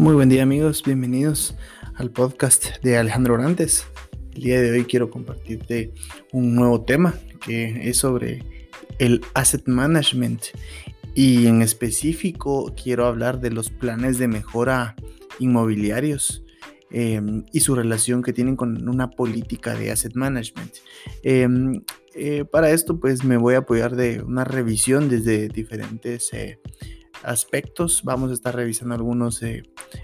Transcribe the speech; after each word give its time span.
Muy 0.00 0.14
buen 0.14 0.30
día 0.30 0.42
amigos, 0.42 0.82
bienvenidos 0.82 1.54
al 1.94 2.10
podcast 2.10 2.82
de 2.82 2.96
Alejandro 2.96 3.34
Orantes. 3.34 3.86
El 4.34 4.44
día 4.44 4.58
de 4.62 4.70
hoy 4.70 4.86
quiero 4.86 5.10
compartirte 5.10 5.92
un 6.32 6.54
nuevo 6.54 6.80
tema 6.86 7.16
que 7.44 7.86
es 7.86 7.98
sobre 7.98 8.42
el 8.98 9.20
asset 9.34 9.68
management 9.68 10.42
y 11.14 11.48
en 11.48 11.60
específico 11.60 12.74
quiero 12.82 13.04
hablar 13.04 13.42
de 13.42 13.50
los 13.50 13.68
planes 13.68 14.16
de 14.16 14.26
mejora 14.26 14.96
inmobiliarios 15.38 16.44
em, 16.90 17.44
y 17.52 17.60
su 17.60 17.74
relación 17.74 18.22
que 18.22 18.32
tienen 18.32 18.56
con 18.56 18.88
una 18.88 19.10
política 19.10 19.74
de 19.74 19.90
asset 19.90 20.14
management. 20.14 20.76
Em, 21.22 21.82
eh, 22.14 22.46
para 22.46 22.70
esto 22.70 22.98
pues 22.98 23.22
me 23.22 23.36
voy 23.36 23.52
a 23.52 23.58
apoyar 23.58 23.96
de 23.96 24.22
una 24.22 24.44
revisión 24.44 25.10
desde 25.10 25.48
diferentes 25.48 26.32
eh, 26.32 26.58
aspectos. 27.22 28.02
Vamos 28.04 28.30
a 28.30 28.34
estar 28.34 28.54
revisando 28.54 28.94
algunos 28.94 29.42
eh, 29.42 29.62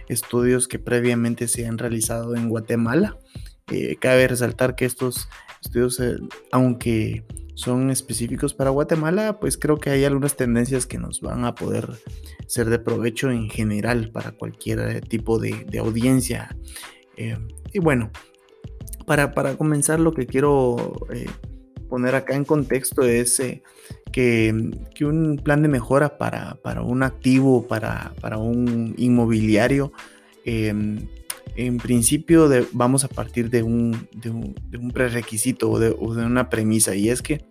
estudios 0.09 0.69
que 0.69 0.79
previamente 0.79 1.49
se 1.49 1.67
han 1.67 1.79
realizado 1.79 2.35
en 2.37 2.49
Guatemala. 2.49 3.19
Eh, 3.71 3.97
cabe 4.01 4.29
resaltar 4.29 4.77
que 4.77 4.85
estos 4.85 5.29
estudios, 5.63 5.99
eh, 6.01 6.17
aunque 6.53 7.25
son 7.55 7.91
específicos 7.91 8.55
para 8.55 8.71
Guatemala, 8.71 9.41
pues 9.41 9.57
creo 9.57 9.79
que 9.79 9.91
hay 9.91 10.05
algunas 10.05 10.37
tendencias 10.37 10.87
que 10.87 10.99
nos 10.99 11.21
van 11.21 11.45
a 11.45 11.55
poder 11.55 11.89
ser 12.47 12.69
de 12.69 12.79
provecho 12.79 13.31
en 13.31 13.49
general 13.49 14.11
para 14.13 14.33
cualquier 14.33 15.01
tipo 15.01 15.39
de, 15.39 15.67
audiencia. 15.79 16.55
y 17.73 17.79
bueno, 17.79 18.11
para, 19.07 19.33
para, 19.33 19.57
comenzar 19.57 20.01
lo 20.01 20.13
que 20.13 20.27
quiero 20.27 20.99
poner 21.89 22.15
acá 22.15 22.35
en 22.35 22.45
contexto 22.45 23.03
es 23.03 23.41
que, 24.13 24.73
un 25.01 25.41
plan 25.43 25.63
de 25.63 25.69
mejora 25.69 26.19
para, 26.19 26.59
un 26.83 27.03
activo, 27.03 27.67
para, 27.67 28.13
un 28.39 28.95
inmobiliario, 28.97 29.93
em, 30.45 31.07
en 31.57 31.79
principio 31.79 32.51
vamos 32.73 33.05
a 33.05 33.09
partir 33.09 33.51
de 33.51 33.63
un, 33.63 34.09
prerequisito 34.93 35.71
o 35.71 35.79
de, 35.79 35.91
una 35.93 36.51
premisa 36.51 36.95
y 36.95 37.09
es 37.09 37.23
que 37.23 37.45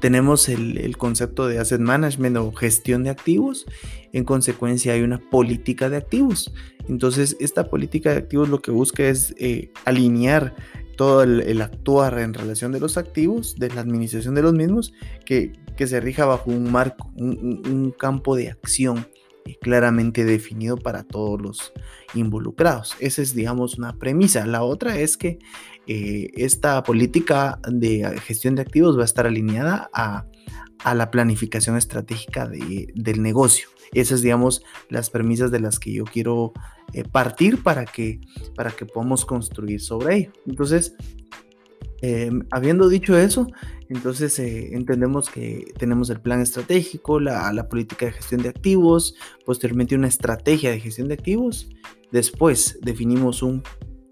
tenemos 0.00 0.48
el, 0.48 0.96
concepto 0.96 1.46
de 1.46 1.58
asset 1.58 1.80
management 1.80 2.36
o 2.36 2.52
gestión 2.52 3.04
de 3.04 3.10
activos, 3.10 3.64
en 4.12 4.24
consecuencia 4.24 4.92
hay 4.92 5.00
una 5.02 5.18
política 5.18 5.88
de 5.88 5.96
activos. 5.96 6.52
Entonces 6.88 7.36
esta 7.40 7.70
política 7.70 8.10
de 8.10 8.18
activos 8.18 8.48
lo 8.48 8.60
que 8.60 8.70
busca 8.70 9.04
es 9.04 9.34
eh, 9.38 9.70
alinear 9.86 10.54
todo 10.96 11.22
el, 11.22 11.60
actuar 11.60 12.18
en 12.18 12.34
relación 12.34 12.72
de 12.72 12.80
los 12.80 12.96
activos, 12.96 13.56
de 13.56 13.68
la 13.70 13.80
administración 13.80 14.34
de 14.34 14.42
los 14.42 14.52
mismos, 14.52 14.92
que, 15.24 15.52
se 15.76 16.00
rija 16.00 16.24
bajo 16.24 16.50
un 16.50 16.70
marco, 16.70 17.12
un, 17.16 17.94
campo 17.98 18.36
de 18.36 18.50
acción 18.50 19.06
claramente 19.60 20.24
definido 20.24 20.76
para 20.76 21.04
todos 21.04 21.40
los 21.40 21.72
involucrados. 22.14 22.96
Esa 23.00 23.22
es, 23.22 23.34
digamos, 23.34 23.76
una 23.76 23.98
premisa. 23.98 24.46
La 24.46 24.62
otra 24.62 24.98
es 24.98 25.16
que 25.16 25.38
eh, 25.86 26.30
esta 26.34 26.82
política 26.82 27.58
de 27.68 28.18
gestión 28.24 28.54
de 28.54 28.62
activos 28.62 28.96
va 28.96 29.02
a 29.02 29.06
estar 29.06 29.26
alineada 29.26 29.90
a, 29.92 30.26
la 30.94 31.10
planificación 31.10 31.78
estratégica 31.78 32.46
del 32.46 33.22
negocio. 33.22 33.68
Esas, 33.92 34.20
digamos, 34.20 34.62
las 34.90 35.08
premisas 35.08 35.50
de 35.50 35.60
las 35.60 35.78
que 35.78 35.92
yo 35.92 36.04
quiero 36.04 36.52
eh, 36.94 37.04
partir 37.04 37.62
para 37.62 37.84
que, 37.84 38.20
para 38.54 38.70
que 38.70 38.86
podamos 38.86 39.24
construir 39.24 39.80
sobre 39.80 40.16
ello. 40.16 40.32
Entonces, 40.46 40.94
eh, 42.02 42.30
habiendo 42.50 42.88
dicho 42.88 43.16
eso, 43.16 43.46
entonces 43.88 44.38
eh, 44.38 44.74
entendemos 44.74 45.28
que 45.28 45.72
tenemos 45.78 46.08
el 46.10 46.20
plan 46.20 46.40
estratégico, 46.40 47.18
la, 47.18 47.52
la, 47.52 47.68
política 47.68 48.06
de 48.06 48.12
gestión 48.12 48.42
de 48.42 48.48
activos, 48.48 49.14
posteriormente 49.44 49.94
una 49.94 50.08
estrategia 50.08 50.70
de 50.70 50.80
gestión 50.80 51.08
de 51.08 51.14
activos, 51.14 51.68
después 52.12 52.78
definimos 52.82 53.42
un 53.42 53.62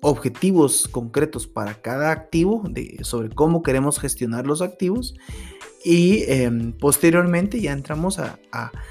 objetivos 0.01 0.89
concretos 0.89 1.47
para 1.47 1.75
cada 1.81 2.11
activo 2.11 2.65
de, 2.69 2.99
sobre 3.03 3.29
cómo 3.29 3.63
queremos 3.63 4.01
gestionar 4.01 4.47
los 4.47 4.61
activos 4.61 5.15
y 5.85 6.25
em, 6.29 6.73
posteriormente 6.73 7.61
ya 7.61 7.73
entramos 7.73 8.19
a, 8.19 8.39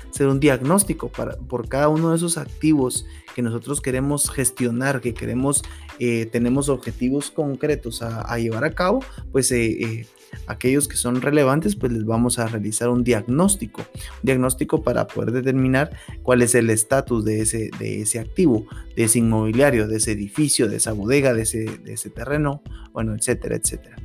hacer 0.10 0.28
un 0.28 0.40
diagnóstico 0.40 1.10
para, 1.10 1.38
por 1.38 1.70
cada 1.70 1.88
uno 1.88 2.10
de 2.10 2.18
esos 2.18 2.38
activos 2.38 3.06
que 3.36 3.42
nosotros 3.42 3.80
queremos 3.80 4.30
gestionar, 4.30 5.00
que 5.00 5.14
queremos, 5.14 5.64
eh, 6.00 6.28
tenemos 6.32 6.68
objetivos 6.68 7.32
concretos 7.32 8.02
a, 8.02 8.38
llevar 8.38 8.66
a 8.66 8.72
cabo, 8.72 9.00
pues 9.32 9.52
eh, 9.52 9.84
eh, 9.84 10.08
aquellos 10.48 10.90
que 10.90 10.98
son 10.98 11.22
relevantes, 11.22 11.78
pues 11.78 11.94
les 11.94 12.06
vamos 12.06 12.40
a 12.40 12.48
realizar 12.48 12.90
un 12.90 13.06
diagnóstico, 13.06 13.84
un 13.94 14.24
diagnóstico 14.24 14.84
para 14.84 15.08
poder 15.08 15.32
determinar 15.32 15.92
cuál 16.24 16.42
es 16.42 16.56
el 16.56 16.70
estatus 16.70 17.24
de 17.24 17.42
ese, 17.42 17.70
de 17.80 18.02
ese 18.02 18.20
activo, 18.20 18.66
de 18.98 19.06
ese 19.06 19.20
inmobiliario, 19.20 19.88
de 19.88 19.98
ese 19.98 20.12
edificio, 20.12 20.68
de 20.68 20.78
esa 20.78 20.92
bodega, 20.92 21.34
de 21.34 21.44
ese, 21.44 21.78
de 21.78 21.94
ese 21.94 22.10
terreno, 22.10 22.62
bueno, 22.92 23.16
etcétera, 23.16 23.56
etcétera. 23.56 23.96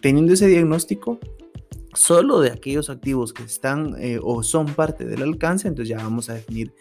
teniendo 0.00 0.32
ese 0.32 0.48
diagnóstico, 0.48 1.20
solo 1.94 2.40
de 2.40 2.50
aquellos 2.50 2.90
activos 2.90 3.32
que 3.32 3.42
están 3.42 3.96
eh, 3.98 4.18
o 4.22 4.42
son 4.42 4.66
parte 4.66 5.04
del 5.04 5.22
alcance, 5.22 5.68
entonces 5.68 5.90
ya 5.90 6.02
vamos 6.02 6.30
a 6.30 6.34
definir 6.34 6.72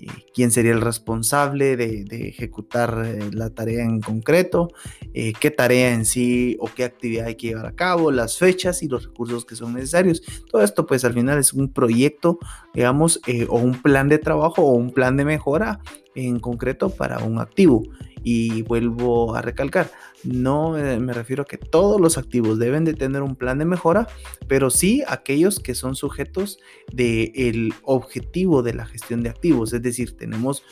eh, 0.00 0.06
quién 0.32 0.50
sería 0.50 0.72
el 0.72 0.80
responsable 0.80 1.76
de, 1.76 2.04
ejecutar 2.28 3.02
eh, 3.04 3.30
la 3.32 3.50
tarea 3.50 3.84
en 3.84 4.00
concreto, 4.00 4.68
qué 5.12 5.50
tarea 5.50 5.92
en 5.92 6.04
sí 6.04 6.56
o 6.60 6.68
qué 6.74 6.84
actividad 6.84 7.26
hay 7.26 7.34
que 7.34 7.48
llevar 7.48 7.66
a 7.66 7.74
cabo, 7.74 8.12
las 8.12 8.38
fechas 8.38 8.82
y 8.82 8.88
los 8.88 9.06
recursos 9.06 9.44
que 9.44 9.56
son 9.56 9.74
necesarios. 9.74 10.22
Todo 10.50 10.62
esto 10.62 10.86
pues 10.86 11.04
al 11.04 11.14
final 11.14 11.38
es 11.38 11.52
un 11.52 11.72
proyecto, 11.72 12.38
digamos, 12.72 13.20
o 13.48 13.58
un 13.58 13.82
plan 13.82 14.08
de 14.08 14.18
trabajo 14.18 14.62
o 14.62 14.72
un 14.72 14.92
plan 14.92 15.16
de 15.16 15.24
mejora 15.24 15.80
en 16.14 16.40
concreto 16.40 16.90
para 16.90 17.18
un 17.20 17.38
activo. 17.38 17.82
Y 18.22 18.62
vuelvo 18.62 19.34
a 19.34 19.40
recalcar, 19.40 19.90
no 20.24 20.76
eh, 20.76 21.00
me 21.00 21.14
refiero 21.14 21.44
a 21.44 21.46
que 21.46 21.56
todos 21.56 21.98
los 21.98 22.18
activos 22.18 22.58
deben 22.58 22.84
de 22.84 22.92
tener 22.92 23.22
un 23.22 23.34
plan 23.34 23.58
de 23.58 23.64
mejora, 23.64 24.08
pero 24.46 24.68
sí 24.68 25.02
aquellos 25.08 25.58
que 25.58 25.74
son 25.74 25.96
sujetos 25.96 26.58
del 26.92 27.72
objetivo 27.82 28.62
de 28.62 28.74
la 28.74 28.84
gestión 28.84 29.22
de 29.22 29.30
activos. 29.30 29.72
Es 29.72 29.80
decir, 29.80 30.18
tenemos 30.18 30.62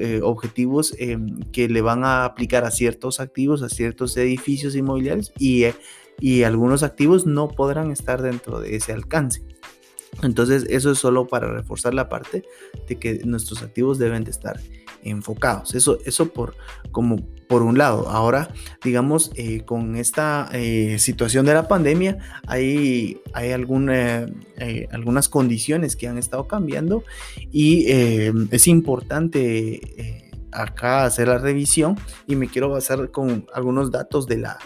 eh, 0.00 0.20
objetivos 0.24 0.92
em, 0.98 1.38
que 1.52 1.68
le 1.68 1.82
van 1.82 2.02
a 2.02 2.24
aplicar 2.24 2.64
a 2.64 2.72
ciertos 2.72 3.20
activos, 3.20 3.62
a 3.62 3.68
ciertos 3.68 4.16
edificios 4.16 4.74
inmobiliarios 4.74 5.32
y, 5.38 5.64
eh, 5.64 5.76
y 6.18 6.42
algunos 6.42 6.82
activos 6.82 7.26
no 7.26 7.46
podrán 7.46 7.92
estar 7.92 8.22
dentro 8.22 8.58
de 8.58 8.74
ese 8.74 8.92
alcance. 8.92 9.44
Entonces, 10.22 10.66
eso 10.68 10.90
es 10.90 10.98
solo 10.98 11.26
para 11.26 11.52
reforzar 11.52 11.94
la 11.94 12.08
parte 12.08 12.44
de 12.88 12.96
que 12.96 13.20
nuestros 13.24 13.62
activos 13.62 13.98
deben 13.98 14.24
de 14.24 14.30
estar 14.30 14.58
enfocados. 15.02 15.74
Eso, 15.74 15.98
eso 16.04 16.28
por, 16.30 16.56
como 16.90 17.16
por 17.48 17.62
un 17.62 17.78
lado. 17.78 18.08
Ahora, 18.08 18.50
digamos, 18.84 19.32
eh, 19.34 19.62
con 19.64 19.96
esta 19.96 20.48
eh, 20.52 20.98
situación 20.98 21.46
de 21.46 21.54
la 21.54 21.66
pandemia, 21.66 22.18
hay, 22.46 23.20
hay 23.32 23.48
eh, 23.50 24.88
algunas 24.90 25.28
condiciones 25.28 25.96
que 25.96 26.08
han 26.08 26.18
estado 26.18 26.46
cambiando 26.46 27.04
y 27.50 27.86
es 27.88 28.66
importante 28.66 30.30
acá 30.52 31.04
hacer 31.04 31.28
la 31.28 31.38
revisión 31.38 31.96
y 32.26 32.36
me 32.36 32.48
quiero 32.48 32.68
basar 32.68 33.10
con 33.10 33.46
algunos 33.54 33.90
datos 33.90 34.26
de 34.26 34.38
la, 34.38 34.58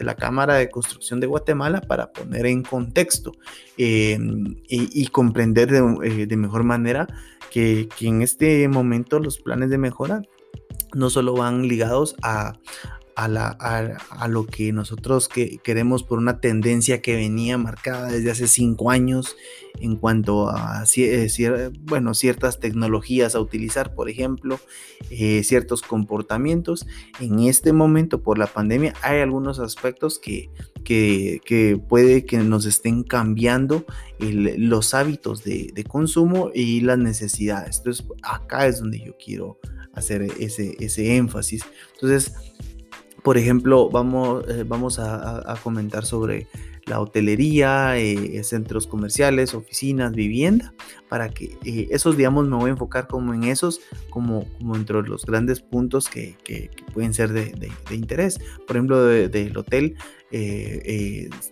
de 0.00 0.06
la 0.06 0.16
Cámara 0.16 0.54
de 0.54 0.70
Construcción 0.70 1.20
de 1.20 1.26
Guatemala 1.26 1.82
para 1.82 2.10
poner 2.10 2.46
en 2.46 2.62
contexto 2.62 3.32
y, 3.76 5.06
comprender 5.08 5.70
de, 5.70 6.36
mejor 6.38 6.64
manera 6.64 7.06
que, 7.50 7.86
que, 7.98 8.06
en 8.06 8.22
este 8.22 8.66
momento 8.68 9.18
los 9.18 9.36
planes 9.36 9.68
de 9.68 9.76
mejora 9.76 10.22
no 10.94 11.10
solo 11.10 11.34
van 11.34 11.68
ligados 11.68 12.16
a, 12.22 12.54
a, 13.24 14.28
lo 14.28 14.46
que 14.46 14.72
nosotros 14.72 15.28
que 15.28 15.58
queremos 15.58 16.02
por 16.02 16.18
una 16.18 16.40
tendencia 16.40 17.02
que 17.02 17.16
venía 17.16 17.58
marcada 17.58 18.08
desde 18.08 18.30
hace 18.30 18.48
cinco 18.48 18.90
años 18.90 19.36
en 19.80 19.96
cuanto 19.96 20.48
a 20.48 20.84
eh, 20.96 21.70
bueno, 21.82 22.14
ciertas 22.14 22.60
tecnologías 22.60 23.34
a 23.34 23.40
utilizar, 23.40 23.94
por 23.94 24.08
ejemplo, 24.08 24.58
eh, 25.10 25.42
ciertos 25.44 25.82
comportamientos. 25.82 26.86
En 27.20 27.40
este 27.40 27.72
momento, 27.72 28.22
por 28.22 28.38
la 28.38 28.46
pandemia, 28.46 28.94
hay 29.02 29.20
algunos 29.20 29.58
aspectos 29.58 30.18
que, 30.18 30.50
que, 30.84 31.80
puede 31.88 32.24
que 32.24 32.38
nos 32.38 32.66
estén 32.66 33.02
cambiando 33.02 33.84
los 34.18 34.94
hábitos 34.94 35.44
de, 35.44 35.70
de 35.74 35.84
consumo 35.84 36.50
y 36.54 36.80
las 36.80 36.98
necesidades. 36.98 37.78
Entonces, 37.78 38.06
acá 38.22 38.66
es 38.66 38.80
donde 38.80 39.00
yo 39.00 39.16
quiero 39.22 39.58
hacer 39.94 40.22
ese, 40.38 40.76
ese 40.80 41.16
énfasis. 41.16 41.64
Entonces, 41.94 42.34
por 43.22 43.36
ejemplo, 43.38 43.90
vamos, 43.90 44.44
eh, 44.48 44.64
vamos 44.66 44.98
a, 44.98 45.54
comentar 45.62 46.04
sobre 46.04 46.46
la 46.86 47.00
hotelería, 47.00 47.98
eh, 47.98 48.42
centros 48.44 48.86
comerciales, 48.86 49.54
oficinas, 49.54 50.12
vivienda, 50.12 50.74
para 51.08 51.28
que 51.28 51.56
eh, 51.64 51.88
esos, 51.90 52.16
digamos, 52.16 52.48
me 52.48 52.56
voy 52.56 52.68
a 52.68 52.72
enfocar 52.72 53.06
como 53.06 53.34
en 53.34 53.44
esos, 53.44 53.80
como, 54.10 54.46
como 54.58 54.76
entre 54.76 55.02
los 55.02 55.26
grandes 55.26 55.60
puntos 55.60 56.08
que, 56.08 56.36
pueden 56.94 57.14
ser 57.14 57.32
de, 57.32 57.72
interés. 57.90 58.38
Por 58.66 58.76
ejemplo, 58.76 59.04
del 59.04 59.56
hotel, 59.56 59.96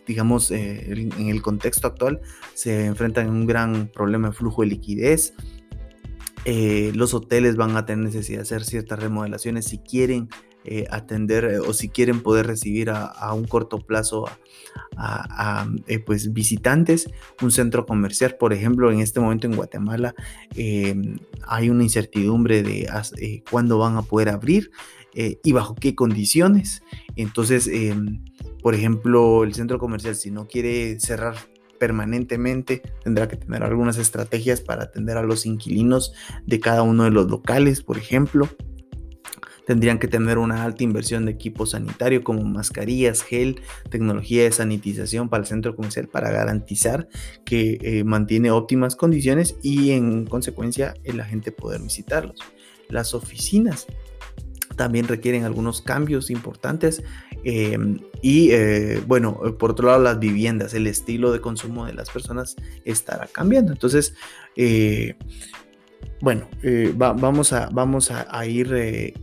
digamos, 0.06 0.50
en 0.50 1.28
el 1.28 1.42
contexto 1.42 1.86
actual 1.86 2.20
se 2.54 2.86
enfrentan 2.86 3.26
a 3.26 3.30
un 3.30 3.46
gran 3.46 3.88
problema 3.88 4.28
de 4.28 4.34
flujo 4.34 4.62
de 4.62 4.68
liquidez 4.68 5.34
los 6.94 7.12
hoteles 7.12 7.56
van 7.56 7.76
a 7.76 7.84
tener 7.84 8.06
necesidad 8.06 8.38
de 8.38 8.42
hacer 8.42 8.64
ciertas 8.64 8.98
remodelaciones 9.00 9.66
si 9.66 9.78
quieren 9.78 10.30
eh, 10.64 10.86
atender 10.90 11.44
eh, 11.44 11.58
o 11.60 11.72
si 11.72 11.88
quieren 11.88 12.20
poder 12.20 12.46
recibir 12.46 12.90
a, 12.90 13.32
un 13.32 13.44
corto 13.44 13.78
plazo 13.78 14.26
a, 14.96 15.66
pues 16.04 16.32
visitantes. 16.32 17.08
Un 17.40 17.50
centro 17.50 17.86
comercial, 17.86 18.36
por 18.38 18.52
ejemplo, 18.52 18.90
en 18.90 19.00
este 19.00 19.20
momento 19.20 19.46
en 19.46 19.56
Guatemala 19.56 20.14
hay 21.46 21.70
una 21.70 21.82
incertidumbre 21.82 22.62
de 22.62 23.42
cuándo 23.50 23.78
van 23.78 23.96
a 23.96 24.02
poder 24.02 24.28
abrir 24.28 24.70
y 25.14 25.52
bajo 25.52 25.74
qué 25.74 25.94
condiciones. 25.94 26.82
Entonces, 27.16 27.70
por 28.62 28.74
ejemplo, 28.74 29.44
el 29.44 29.54
centro 29.54 29.78
comercial, 29.78 30.16
si 30.16 30.30
no 30.30 30.46
quiere 30.46 30.98
cerrar 31.00 31.36
permanentemente, 31.78 32.82
tendrá 33.02 33.28
que 33.28 33.36
tener 33.36 33.62
algunas 33.62 33.96
estrategias 33.98 34.60
para 34.60 34.84
atender 34.84 35.16
a 35.16 35.22
los 35.22 35.46
inquilinos 35.46 36.12
de 36.46 36.60
cada 36.60 36.82
uno 36.82 37.04
de 37.04 37.10
los 37.10 37.30
locales, 37.30 37.82
por 37.82 37.96
ejemplo. 37.96 38.48
Tendrían 39.68 39.98
que 39.98 40.08
tener 40.08 40.38
una 40.38 40.64
alta 40.64 40.82
inversión 40.82 41.26
de 41.26 41.32
equipo 41.32 41.66
sanitario 41.66 42.24
como 42.24 42.42
mascarillas, 42.42 43.22
gel, 43.22 43.60
tecnología 43.90 44.44
de 44.44 44.52
sanitización 44.52 45.28
para 45.28 45.42
el 45.42 45.46
centro 45.46 45.76
comercial 45.76 46.08
para 46.08 46.30
garantizar 46.30 47.06
que 47.44 47.78
eh, 47.82 48.02
mantiene 48.02 48.50
óptimas 48.50 48.96
condiciones 48.96 49.56
y 49.62 49.90
en 49.90 50.24
consecuencia 50.24 50.94
la 51.04 51.24
gente 51.26 51.52
poder 51.52 51.82
visitarlos. 51.82 52.40
Las 52.88 53.12
oficinas 53.12 53.86
también 54.76 55.06
requieren 55.06 55.44
algunos 55.44 55.82
cambios 55.82 56.30
importantes 56.30 57.02
Em, 57.44 58.00
y 58.20 58.50
eh, 58.50 59.02
bueno, 59.06 59.40
por 59.58 59.70
otro 59.70 59.88
lado, 59.88 60.02
las 60.02 60.18
viviendas, 60.18 60.74
el 60.74 60.86
estilo 60.86 61.32
de 61.32 61.40
consumo 61.40 61.86
de 61.86 61.94
las 61.94 62.10
personas 62.10 62.56
estará 62.84 63.26
cambiando. 63.26 63.72
Entonces, 63.72 64.14
eh, 64.56 65.16
bueno, 66.20 66.48
eh, 66.62 66.92
vamos, 66.96 67.52
a, 67.52 67.68
vamos 67.72 68.10
a, 68.10 68.46
ir 68.46 69.14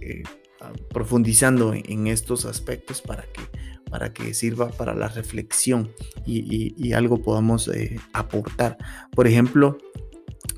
profundizando 0.89 1.73
en, 1.73 2.07
estos 2.07 2.45
aspectos 2.45 3.01
para 3.01 3.23
que, 3.23 3.41
para 3.89 4.13
que 4.13 4.33
sirva 4.33 4.69
para 4.69 4.93
la 4.93 5.07
reflexión 5.07 5.91
y 6.25 6.93
algo 6.93 7.21
podamos 7.21 7.69
aportar. 8.13 8.77
Por 9.11 9.27
ejemplo, 9.27 9.77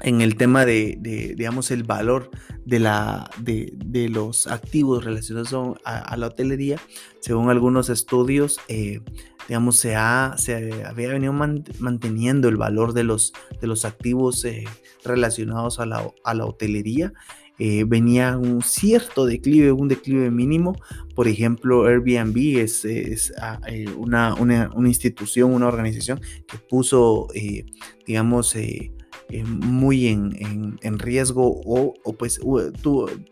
en 0.01 0.21
el 0.21 0.35
tema 0.35 0.65
de, 0.65 0.97
digamos, 1.35 1.71
el 1.71 1.83
valor 1.83 2.29
de, 2.67 2.79
la, 2.79 3.29
de, 3.39 4.09
los 4.09 4.45
activos 4.45 5.05
relacionados 5.05 5.79
a, 5.85 6.17
la 6.17 6.27
hotelería, 6.27 6.77
según 7.21 7.49
algunos 7.49 7.89
estudios, 7.89 8.59
eh, 8.67 8.99
digamos, 9.47 9.77
se, 9.77 9.95
ha, 9.95 10.35
se 10.37 10.83
había 10.83 11.07
venido 11.07 11.31
manteniendo 11.31 12.49
el 12.49 12.57
valor 12.57 12.91
de 12.91 13.05
los, 13.05 13.31
de 13.61 13.67
los 13.67 13.85
activos 13.85 14.43
eh, 14.43 14.65
relacionados 15.05 15.79
a 15.79 15.85
la, 15.85 16.11
a 16.25 16.33
la 16.33 16.45
hotelería. 16.45 17.13
Eh, 17.57 17.85
venía 17.87 18.37
un 18.37 18.61
cierto 18.61 19.25
declive, 19.25 19.71
un 19.71 19.87
declive 19.87 20.29
mínimo. 20.29 20.75
Por 21.15 21.29
ejemplo, 21.29 21.85
Airbnb 21.85 22.59
es, 22.59 22.83
es 22.83 23.33
ah, 23.41 23.61
una, 23.95 24.33
una, 24.35 24.69
una, 24.75 24.89
institución, 24.89 25.53
una 25.53 25.67
organización 25.67 26.19
que 26.47 26.57
puso, 26.57 27.27
digamos, 28.05 28.55
muy 29.45 30.07
en, 30.07 30.99
riesgo 30.99 31.61
o, 31.65 31.93
pues 32.17 32.39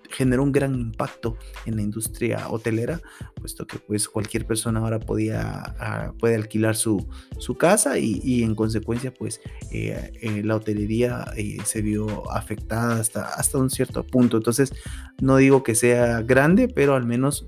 generó 0.10 0.44
un 0.44 0.52
gran 0.52 0.76
impacto 0.76 1.38
en 1.66 1.78
la 1.78 1.82
industria 1.82 2.48
hotelera, 2.50 3.02
puesto 3.36 3.66
que 3.66 3.80
pues 3.80 4.08
cualquier 4.10 4.46
persona 4.46 4.80
ahora 4.82 5.00
podía, 5.00 5.76
ah, 5.80 6.14
puede 6.20 6.36
alquilar 6.36 6.76
su, 6.76 7.08
su 7.38 7.56
casa 7.56 7.98
y, 7.98 8.44
en 8.44 8.56
consecuencia 8.56 9.14
pues 9.14 9.40
eh, 9.72 10.12
eh, 10.22 10.42
la 10.44 10.58
hotelería 10.58 11.26
se 11.64 11.82
vio 11.82 12.32
afectada 12.32 13.00
hasta, 13.00 13.26
hasta 13.30 13.58
un 13.58 13.70
cierto 13.70 14.06
punto. 14.06 14.38
Entonces 14.38 14.74
no 15.22 15.38
digo 15.38 15.64
que 15.64 15.76
sea 15.76 16.22
grande, 16.22 16.68
pero 16.68 16.96
al 16.96 17.06
menos 17.06 17.46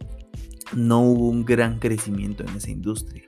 no 0.73 1.01
hubo 1.01 1.29
un 1.29 1.45
gran 1.45 1.79
crecimiento 1.79 2.43
en 2.43 2.55
esa 2.55 2.71
industria. 2.71 3.23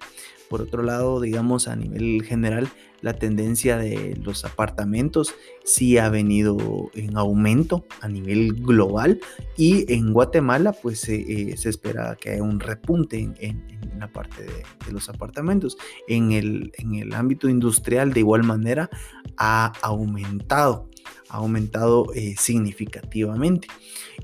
Por 0.49 0.61
otro 0.61 0.83
lado, 0.83 1.21
digamos 1.21 1.67
a 1.67 1.75
nivel 1.75 2.23
general, 2.23 2.69
la 3.01 3.13
tendencia 3.13 3.77
de 3.77 4.19
los 4.21 4.45
apartamentos 4.45 5.35
sí 5.63 5.97
ha 5.97 6.09
venido 6.09 6.57
en 6.93 7.17
aumento 7.17 7.85
a 8.01 8.07
nivel 8.07 8.53
global 8.53 9.19
y 9.55 9.91
en 9.93 10.11
Guatemala 10.11 10.73
pues 10.73 11.07
eh, 11.07 11.55
se 11.55 11.69
espera 11.69 12.17
que 12.19 12.31
haya 12.31 12.43
un 12.43 12.59
repunte 12.59 13.19
en, 13.19 13.79
la 13.97 14.11
parte 14.11 14.43
de, 14.43 14.91
los 14.91 15.07
apartamentos. 15.09 15.77
En 16.07 16.31
el, 16.31 16.71
en 16.77 16.95
el 16.95 17.13
ámbito 17.13 17.47
industrial 17.47 18.11
de 18.13 18.21
igual 18.21 18.43
manera 18.43 18.89
ha 19.37 19.73
aumentado 19.81 20.89
ha 21.29 21.37
aumentado 21.37 22.11
eh, 22.15 22.35
significativamente 22.37 23.67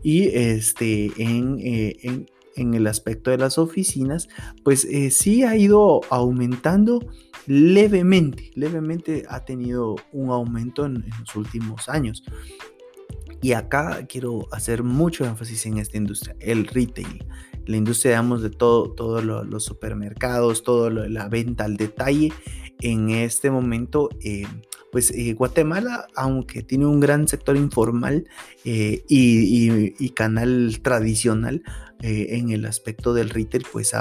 y 0.03 0.27
este 0.29 1.11
en, 1.17 1.59
eh, 1.59 1.95
en, 2.01 2.27
en 2.55 2.73
el 2.73 2.87
aspecto 2.87 3.31
de 3.31 3.37
las 3.37 3.57
oficinas, 3.57 4.27
pues 4.63 4.85
eh, 4.85 5.11
sí 5.11 5.43
ha 5.43 5.55
ido 5.55 6.01
aumentando 6.09 6.99
levemente, 7.47 8.51
levemente 8.55 9.25
ha 9.29 9.45
tenido 9.45 9.95
un 10.11 10.31
aumento 10.31 10.85
en, 10.85 11.05
los 11.19 11.35
últimos 11.35 11.89
años. 11.89 12.23
Y 13.41 13.53
acá 13.53 14.05
quiero 14.07 14.47
hacer 14.51 14.83
mucho 14.83 15.25
énfasis 15.25 15.65
en 15.65 15.77
esta 15.77 15.97
industria, 15.97 16.35
el 16.39 16.65
retail, 16.65 17.25
la 17.67 17.77
industria, 17.77 18.13
digamos, 18.13 18.41
de 18.41 18.49
todo, 18.49 18.91
todos 18.91 19.23
los 19.23 19.63
supermercados, 19.63 20.63
toda 20.63 20.89
la 20.89 21.27
venta 21.27 21.65
al 21.65 21.77
detalle. 21.77 22.31
En 22.81 23.09
este 23.09 23.51
momento, 23.51 24.09
eh, 24.21 24.45
pues 24.91 25.11
eh, 25.11 25.33
Guatemala, 25.33 26.07
aunque 26.15 26.61
tiene 26.61 26.85
un 26.85 26.99
gran 26.99 27.27
sector 27.27 27.57
informal 27.57 28.27
y, 28.63 29.03
y, 29.07 30.09
canal 30.11 30.79
tradicional, 30.81 31.63
eh, 32.01 32.37
en 32.37 32.49
el 32.49 32.65
aspecto 32.65 33.13
del 33.13 33.29
retail 33.29 33.65
pues 33.71 33.93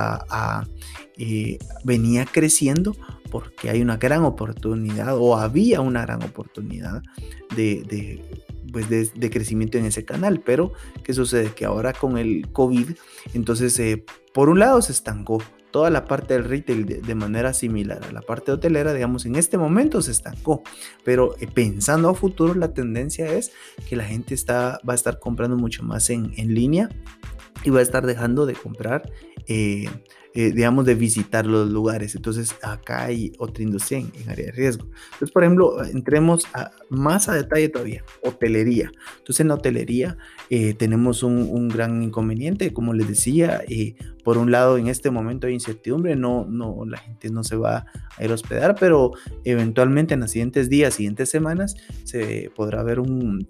eh, 1.17 1.59
venía 1.85 2.27
creciendo 2.27 2.97
porque 3.31 3.71
hay 3.71 3.81
una 3.81 3.99
gran 3.99 4.25
oportunidad 4.25 5.17
o 5.17 5.37
había 5.37 5.81
una 5.81 6.03
gran 6.03 6.23
oportunidad 6.25 7.03
de, 7.57 8.21
pues 8.73 8.91
de, 8.91 9.31
crecimiento 9.31 9.79
en 9.79 9.87
ese 9.87 10.05
canal. 10.05 10.43
Pero, 10.45 10.73
¿qué 11.05 11.15
sucede? 11.15 11.53
Que 11.55 11.65
ahora 11.65 11.93
con 11.93 12.19
el 12.19 12.51
COVID, 12.53 12.91
entonces, 13.33 13.79
eh, 13.79 14.05
por 14.35 14.49
un 14.49 14.59
lado 14.59 14.83
se 14.83 14.93
estancó 14.93 15.41
toda 15.75 15.91
la 15.91 16.05
parte 16.05 16.35
del 16.35 16.45
retail 16.45 17.03
de, 17.03 17.15
manera 17.17 17.53
similar 17.53 18.01
a 18.09 18.13
la 18.13 18.21
parte 18.21 18.53
hotelera, 18.53 18.95
digamos, 18.95 19.27
en 19.27 19.35
este 19.35 19.59
momento 19.59 20.03
se 20.03 20.13
estancó. 20.13 20.63
Pero 21.03 21.35
pensando 21.53 22.09
a 22.09 22.15
futuro, 22.15 22.55
la 22.55 22.73
tendencia 22.73 23.27
es 23.33 23.51
que 23.89 23.97
la 23.97 24.05
gente 24.05 24.35
está, 24.35 24.79
va 24.89 24.93
a 24.93 24.95
estar 24.95 25.19
comprando 25.19 25.57
mucho 25.57 25.83
más 25.83 26.11
en, 26.11 26.33
en 26.37 26.55
línea 26.55 26.91
y 27.65 27.71
va 27.71 27.81
a 27.81 27.83
estar 27.83 28.07
dejando 28.07 28.47
de 28.47 28.55
comprar, 28.55 29.11
eh, 29.49 29.91
eh, 30.37 30.51
digamos, 30.53 30.85
de 30.85 30.97
visitar 30.97 31.47
los 31.47 31.71
lugares. 31.71 32.17
Entonces, 32.17 32.57
acá 32.61 33.05
hay 33.05 33.33
otra 33.39 33.63
industria 33.63 34.01
en, 34.01 34.29
área 34.29 34.47
de 34.47 34.53
riesgo. 34.53 34.87
Entonces, 35.13 35.31
por 35.31 35.45
ejemplo, 35.45 35.85
entremos 35.85 36.45
a, 36.55 36.73
más 36.91 37.29
a 37.29 37.35
detalle 37.35 37.69
todavía, 37.69 38.05
hotelería. 38.21 38.91
Entonces, 39.19 39.41
en 39.41 39.49
la 39.49 39.55
hotelería 39.55 40.19
eh, 40.51 40.75
tenemos 40.75 41.23
un, 41.23 41.69
gran 41.69 42.03
inconveniente, 42.03 42.73
como 42.73 42.95
les 42.95 43.07
decía, 43.07 43.63
por 44.25 44.39
un 44.39 44.51
lado, 44.51 44.77
en 44.77 44.89
este 44.89 45.11
momento 45.11 45.47
hay 45.47 45.55
incertidumbre, 45.55 46.17
no, 46.17 46.47
no, 46.47 46.85
la 46.85 46.99
gente 46.99 47.31
no 47.31 47.45
se 47.45 47.57
va 47.57 47.87
a 48.17 48.25
ir 48.25 48.31
a 48.31 48.35
hospedar, 48.35 48.75
pero 48.79 49.13
eventualmente 49.45 50.15
en 50.15 50.21
los 50.21 50.33
siguientes 50.33 50.69
días, 50.69 50.95
siguientes 50.95 51.29
semanas, 51.29 51.77
se 52.05 52.51
podrá 52.57 52.83
ver 52.83 52.99
un 52.99 53.49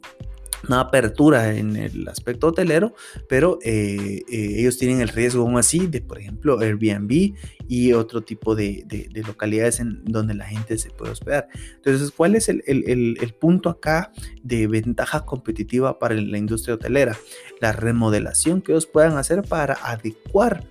una 0.68 0.80
apertura 0.80 1.54
en 1.54 1.76
el 1.76 2.08
aspecto 2.08 2.48
hotelero, 2.48 2.94
pero 3.28 3.58
eh, 3.62 4.22
eh, 4.28 4.54
ellos 4.58 4.78
tienen 4.78 5.00
el 5.00 5.08
riesgo 5.08 5.42
aún 5.42 5.58
así 5.58 5.86
de, 5.86 6.00
por 6.00 6.18
ejemplo, 6.18 6.58
Airbnb 6.60 7.34
y 7.68 7.92
otro 7.92 8.22
tipo 8.22 8.54
de, 8.54 8.84
localidades 9.26 9.80
en 9.80 10.04
donde 10.04 10.34
la 10.34 10.46
gente 10.46 10.78
se 10.78 10.90
puede 10.90 11.12
hospedar. 11.12 11.48
Entonces, 11.76 12.10
¿cuál 12.10 12.34
es 12.34 12.48
el, 12.48 12.62
el, 12.66 13.34
punto 13.34 13.68
acá 13.68 14.12
de 14.42 14.66
ventaja 14.66 15.24
competitiva 15.24 15.98
para 15.98 16.14
la 16.14 16.38
industria 16.38 16.74
hotelera? 16.74 17.16
La 17.60 17.72
remodelación 17.72 18.60
que 18.60 18.72
ellos 18.72 18.86
puedan 18.86 19.16
hacer 19.16 19.42
para 19.42 19.74
adecuar 19.74 20.64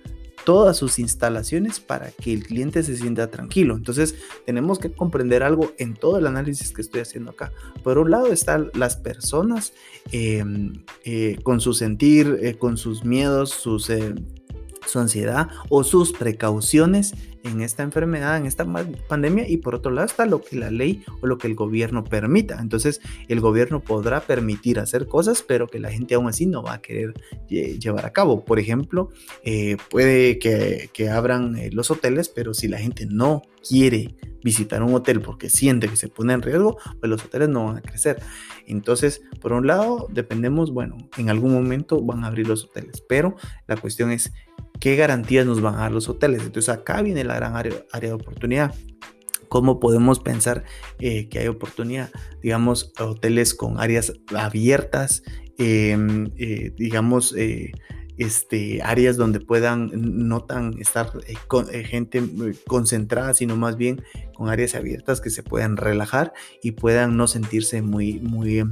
todas 0.44 0.76
sus 0.76 0.98
instalaciones 0.98 1.80
para 1.80 2.10
que 2.10 2.32
el 2.32 2.44
cliente 2.44 2.82
se 2.82 2.96
sienta 2.96 3.30
tranquilo. 3.30 3.74
Entonces 3.74 4.14
tenemos 4.46 4.78
que 4.78 4.92
comprender 4.92 5.42
algo 5.42 5.72
en 5.78 5.94
todo 5.94 6.18
el 6.18 6.26
análisis 6.26 6.72
que 6.72 6.82
estoy 6.82 7.00
haciendo 7.00 7.32
acá. 7.32 7.52
Por 7.82 7.98
un 7.98 8.10
lado 8.10 8.26
están 8.26 8.70
las 8.74 8.96
personas 8.96 9.72
em, 10.12 10.84
eh, 11.04 11.38
con 11.42 11.60
su 11.60 11.72
sentir, 11.74 12.38
eh, 12.42 12.56
con 12.56 12.76
sus 12.76 13.04
miedos, 13.04 13.66
eh, 13.88 14.14
su 14.86 14.98
ansiedad 14.98 15.48
o 15.68 15.82
sus 15.82 16.12
precauciones 16.12 17.14
en 17.44 17.60
esta 17.60 17.82
enfermedad, 17.82 18.38
en 18.38 18.46
esta 18.46 18.66
pandemia, 19.08 19.48
y 19.48 19.58
por 19.58 19.74
otro 19.74 19.92
lado 19.92 20.06
está 20.06 20.26
lo 20.26 20.40
que 20.40 20.56
la 20.56 20.70
ley 20.70 21.04
o 21.20 21.26
lo 21.26 21.38
que 21.38 21.46
el 21.46 21.54
gobierno 21.54 22.02
permita. 22.02 22.58
Entonces, 22.60 23.00
el 23.28 23.40
gobierno 23.40 23.80
podrá 23.80 24.20
permitir 24.20 24.80
hacer 24.80 25.06
cosas, 25.06 25.42
pero 25.46 25.68
que 25.68 25.78
la 25.78 25.90
gente 25.90 26.14
aún 26.14 26.28
así 26.28 26.46
no 26.46 26.62
va 26.62 26.74
a 26.74 26.82
querer 26.82 27.14
llevar 27.48 28.06
a 28.06 28.12
cabo. 28.12 28.44
Por 28.44 28.58
ejemplo, 28.58 29.10
eh, 29.42 29.76
puede 29.90 30.38
que, 30.38 30.90
que 30.92 31.10
abran 31.10 31.56
eh, 31.56 31.70
los 31.70 31.90
hoteles, 31.90 32.28
pero 32.28 32.54
si 32.54 32.66
la 32.66 32.78
gente 32.78 33.06
no 33.06 33.42
quiere 33.66 34.16
visitar 34.42 34.82
un 34.82 34.94
hotel 34.94 35.22
porque 35.22 35.48
siente 35.48 35.88
que 35.88 35.96
se 35.96 36.08
pone 36.08 36.34
en 36.34 36.42
riesgo, 36.42 36.78
pues 37.00 37.10
los 37.10 37.24
hoteles 37.24 37.48
no 37.48 37.66
van 37.66 37.78
a 37.78 37.82
crecer. 37.82 38.22
Entonces, 38.66 39.22
por 39.40 39.52
un 39.52 39.66
lado, 39.66 40.06
dependemos, 40.10 40.70
bueno, 40.70 40.96
en 41.16 41.30
algún 41.30 41.52
momento 41.52 42.00
van 42.02 42.24
a 42.24 42.28
abrir 42.28 42.46
los 42.46 42.64
hoteles, 42.64 43.02
pero 43.08 43.36
la 43.66 43.76
cuestión 43.76 44.10
es 44.10 44.32
qué 44.80 44.96
garantías 44.96 45.46
nos 45.46 45.62
van 45.62 45.76
a 45.76 45.78
dar 45.78 45.92
los 45.92 46.08
hoteles. 46.08 46.42
Entonces, 46.42 46.68
acá 46.68 47.00
viene 47.00 47.24
la 47.24 47.33
gran 47.36 47.56
área, 47.56 47.74
de 48.00 48.12
oportunidad. 48.12 48.74
¿Cómo 49.48 49.78
podemos 49.78 50.20
pensar 50.20 50.64
eh, 50.98 51.28
que 51.28 51.38
hay 51.38 51.48
oportunidad? 51.48 52.10
Digamos, 52.42 52.92
hoteles 52.98 53.54
con 53.54 53.78
áreas 53.78 54.12
abiertas, 54.34 55.22
em, 55.58 56.30
eh, 56.36 56.72
digamos, 56.76 57.34
eh, 57.36 57.72
este, 58.16 58.82
áreas 58.82 59.16
donde 59.16 59.40
puedan 59.40 59.90
no 59.94 60.44
tan 60.44 60.78
estar 60.80 61.12
con, 61.48 61.66
gente 61.66 62.22
concentrada, 62.66 63.34
sino 63.34 63.56
más 63.56 63.76
bien 63.76 64.02
con 64.34 64.48
áreas 64.48 64.74
abiertas 64.74 65.20
que 65.20 65.30
se 65.30 65.42
puedan 65.42 65.76
relajar 65.76 66.32
y 66.62 66.72
puedan 66.72 67.16
no 67.16 67.26
sentirse 67.26 67.82
muy, 67.82 68.20
muy 68.20 68.62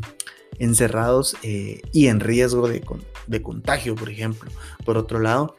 encerrados 0.59 1.37
y 1.43 2.07
en 2.07 2.21
riesgo 2.21 2.69
de, 2.69 2.85
de 3.27 3.43
contagio, 3.43 3.97
por 3.97 4.11
ejemplo. 4.11 4.49
Por 4.85 4.97
otro 4.97 5.19
lado, 5.19 5.57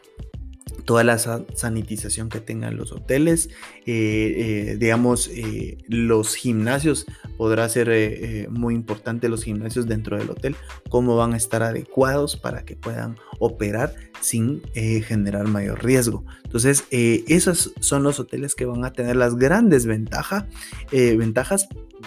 toda 0.85 1.03
la 1.03 1.17
sanitización 1.17 2.29
que 2.29 2.39
tengan 2.39 2.77
los 2.77 2.91
hoteles, 2.91 3.49
eh, 3.85 4.71
eh, 4.75 4.77
digamos, 4.79 5.29
eh, 5.29 5.77
los 5.87 6.35
gimnasios, 6.35 7.05
podrá 7.37 7.67
ser 7.69 8.49
muy 8.49 8.75
importante 8.75 9.29
los 9.29 9.43
gimnasios 9.43 9.87
dentro 9.87 10.17
del 10.17 10.29
hotel, 10.29 10.55
cómo 10.89 11.15
van 11.15 11.33
a 11.33 11.37
estar 11.37 11.63
adecuados 11.63 12.35
para 12.37 12.63
que 12.63 12.75
puedan 12.75 13.17
operar 13.39 13.95
sin 14.21 14.61
generar 14.73 15.47
mayor 15.47 15.83
riesgo. 15.83 16.23
Entonces, 16.43 16.85
esos 16.91 17.73
son 17.79 18.03
los 18.03 18.19
hoteles 18.19 18.55
que 18.55 18.65
van 18.65 18.85
a 18.85 18.93
tener 18.93 19.15
las 19.15 19.35
grandes 19.35 19.85
ventajas 19.85 20.45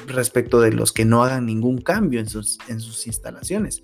respecto 0.06 0.61
de 0.61 0.73
los 0.73 0.92
que 0.92 1.04
no 1.04 1.25
hagan 1.25 1.46
ningún 1.46 1.78
cambio 1.78 2.20
en 2.20 2.28
sus, 2.28 2.58
en 2.68 2.80
sus 2.80 3.06
instalaciones. 3.06 3.82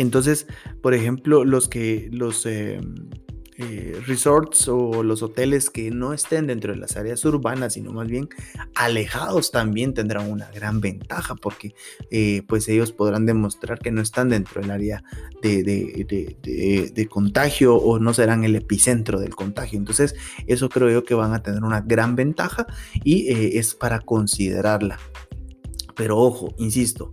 Entonces, 0.00 0.46
por 0.80 0.94
ejemplo, 0.94 1.44
los 1.44 1.68
que 1.68 2.08
los 2.10 2.46
em, 2.46 3.10
eh, 3.58 4.00
resorts 4.06 4.66
o 4.68 5.02
los 5.02 5.22
hoteles 5.22 5.68
que 5.68 5.90
no 5.90 6.14
estén 6.14 6.46
dentro 6.46 6.72
de 6.72 6.78
las 6.78 6.96
áreas 6.96 7.22
urbanas, 7.26 7.74
sino 7.74 7.92
más 7.92 8.08
bien 8.08 8.30
alejados, 8.74 9.50
también 9.50 9.92
tendrán 9.92 10.30
una 10.30 10.50
gran 10.52 10.80
ventaja 10.80 11.34
porque 11.34 11.74
eh, 12.10 12.42
pues 12.48 12.66
ellos 12.70 12.92
podrán 12.92 13.26
demostrar 13.26 13.78
que 13.78 13.90
no 13.90 14.00
están 14.00 14.30
dentro 14.30 14.62
del 14.62 14.70
área 14.70 15.04
de, 15.42 17.08
contagio 17.10 17.76
o 17.76 17.98
no 17.98 18.14
serán 18.14 18.44
el 18.44 18.56
epicentro 18.56 19.20
del 19.20 19.34
contagio. 19.34 19.78
Entonces, 19.78 20.14
eso 20.46 20.70
creo 20.70 20.88
yo 20.88 21.04
que 21.04 21.12
van 21.12 21.34
a 21.34 21.42
tener 21.42 21.62
una 21.62 21.82
gran 21.82 22.16
ventaja 22.16 22.66
y 23.04 23.28
eh, 23.28 23.58
es 23.58 23.74
para 23.74 24.00
considerarla. 24.00 24.98
Pero 25.94 26.16
ojo, 26.16 26.54
insisto, 26.56 27.12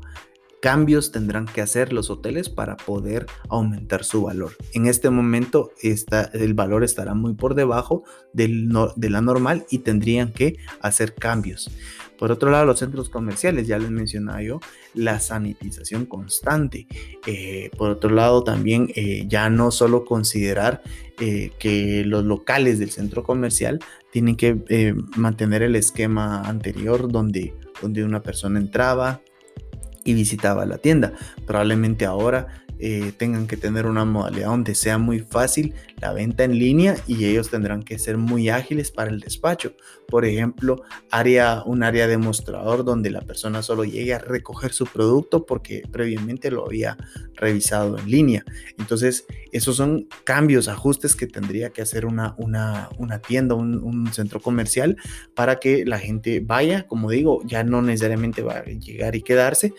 cambios 0.62 1.12
tendrán 1.12 1.46
que 1.46 1.62
hacer 1.62 1.94
los 1.94 2.10
hoteles 2.10 2.50
para 2.50 2.78
poder 2.78 3.26
aumentar 3.50 4.04
su 4.04 4.24
valor. 4.24 4.56
En 4.74 4.86
este 4.88 5.10
momento 5.10 5.72
el 5.82 6.54
valor 6.54 6.84
estará 6.84 7.14
muy 7.14 7.34
por 7.34 7.56
debajo 7.56 8.04
del 8.34 8.70
de 8.96 9.10
la 9.10 9.22
normal 9.22 9.66
y 9.70 9.80
tendrían 9.80 10.32
que 10.32 10.58
hacer 10.82 11.14
cambios. 11.14 11.70
Por 12.18 12.32
otro 12.32 12.50
lado, 12.50 12.66
los 12.66 12.80
centros 12.80 13.10
comerciales, 13.10 13.68
ya 13.68 13.78
les 13.78 13.92
mencionaba 13.92 14.42
yo, 14.42 14.60
la 14.94 15.20
sanitización 15.20 16.06
constante. 16.06 16.88
Eh, 17.28 17.70
por 17.78 17.92
otro 17.92 18.10
lado, 18.10 18.44
también 18.44 18.90
eh, 18.96 19.26
ya 19.28 19.50
no 19.50 19.72
solo 19.72 20.04
considerar 20.04 20.82
eh, 21.20 21.52
que 21.60 22.04
los 22.06 22.24
locales 22.26 22.80
del 22.80 22.90
centro 22.90 23.24
comercial 23.24 23.80
tienen 24.12 24.36
que 24.36 24.96
mantener 25.16 25.62
el 25.62 25.76
esquema 25.76 26.42
anterior 26.42 27.12
donde, 27.12 27.54
donde 27.82 28.04
una 28.04 28.24
persona 28.24 28.60
entraba, 28.60 29.22
y 30.08 30.14
visitaba 30.14 30.66
la 30.66 30.78
tienda. 30.78 31.14
Probablemente 31.46 32.06
ahora 32.06 32.48
eh, 32.80 33.12
tengan 33.18 33.48
que 33.48 33.58
tener 33.58 33.86
una 33.86 34.06
modalidad 34.06 34.48
donde 34.48 34.76
sea 34.76 34.98
muy 34.98 35.20
fácil 35.20 35.74
la 36.00 36.14
venta 36.14 36.44
en 36.44 36.60
línea 36.60 36.96
y 37.08 37.26
ellos 37.26 37.50
tendrán 37.50 37.84
que 37.84 37.98
ser 37.98 38.18
muy 38.18 38.50
ágiles 38.50 38.92
para 38.92 39.10
el 39.10 39.20
despacho. 39.20 39.74
Por 40.08 40.26
ejemplo, 40.26 40.84
área, 41.12 41.64
un 41.66 41.84
área 41.84 42.08
demostrador 42.08 42.86
donde 42.86 43.10
la 43.10 43.22
persona 43.22 43.62
solo 43.62 43.84
llegue 43.84 44.14
a 44.14 44.20
recoger 44.20 44.74
su 44.74 44.86
producto 44.86 45.46
porque 45.46 45.84
previamente 45.92 46.52
lo 46.52 46.66
había 46.66 46.98
revisado 47.34 47.98
en 47.98 48.10
línea. 48.10 48.46
Entonces, 48.78 49.26
esos 49.52 49.76
son 49.76 50.08
cambios, 50.24 50.68
ajustes 50.68 51.16
que 51.16 51.28
tendría 51.28 51.72
que 51.72 51.82
hacer 51.82 52.06
una, 52.06 52.36
una, 52.38 52.90
una 53.00 53.20
tienda, 53.20 53.56
un 53.56 54.08
centro 54.14 54.40
comercial 54.40 54.98
para 55.34 55.60
que 55.60 55.86
la 55.86 56.00
gente 56.00 56.42
vaya, 56.46 56.86
como 56.88 57.10
digo, 57.10 57.42
ya 57.46 57.64
no 57.64 57.82
necesariamente 57.82 58.42
va 58.42 58.58
a 58.58 58.64
llegar 58.66 59.16
y 59.16 59.22
quedarse, 59.22 59.74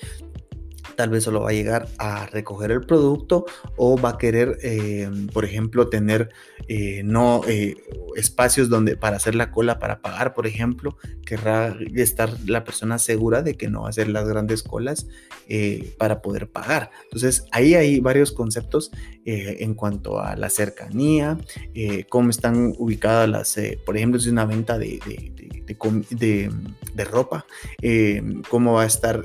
tal 0.99 1.11
vez 1.11 1.23
solo 1.23 1.43
va 1.43 1.51
a 1.51 1.53
llegar 1.53 1.87
a 1.99 2.27
recoger 2.27 2.73
el 2.73 2.81
producto 2.81 3.47
o 3.77 3.97
va 3.97 4.11
a 4.11 4.19
querer, 4.19 4.59
eh, 4.65 5.09
por 5.33 5.45
ejemplo, 5.45 5.89
tener 5.89 6.31
eh, 6.67 7.03
no 7.05 7.43
eh, 7.47 7.77
espacios 8.17 8.69
donde 8.69 8.97
para 8.97 9.19
hacer 9.19 9.37
la 9.37 9.53
cola 9.53 9.79
para 9.79 10.01
pagar, 10.01 10.35
por 10.35 10.49
ejemplo, 10.49 10.97
querrá 11.25 11.77
estar 11.95 12.31
la 12.47 12.65
persona 12.65 12.99
segura 12.99 13.43
de 13.43 13.55
que 13.55 13.69
no 13.69 13.83
va 13.83 13.87
a 13.87 13.91
hacer 13.91 14.09
las 14.09 14.29
grandes 14.29 14.65
colas 14.65 15.07
para 15.99 16.21
poder 16.21 16.51
pagar. 16.51 16.91
Entonces, 17.05 17.45
ahí 17.53 17.75
hay 17.75 18.01
varios 18.01 18.33
conceptos 18.33 18.91
en 19.25 19.75
cuanto 19.75 20.21
a 20.21 20.37
la 20.37 20.51
cercanía, 20.51 21.39
cómo 22.11 22.29
están 22.29 22.75
ubicadas 22.77 23.29
las, 23.29 23.57
por 23.87 23.97
ejemplo, 23.97 24.21
si 24.21 24.27
es 24.27 24.33
una 24.33 24.45
venta 24.45 24.77
de, 24.79 25.01
de, 25.07 26.51
de 26.95 27.05
ropa, 27.05 27.47
cómo 28.51 28.75
va 28.75 28.83
a 28.83 28.87
estar 28.87 29.25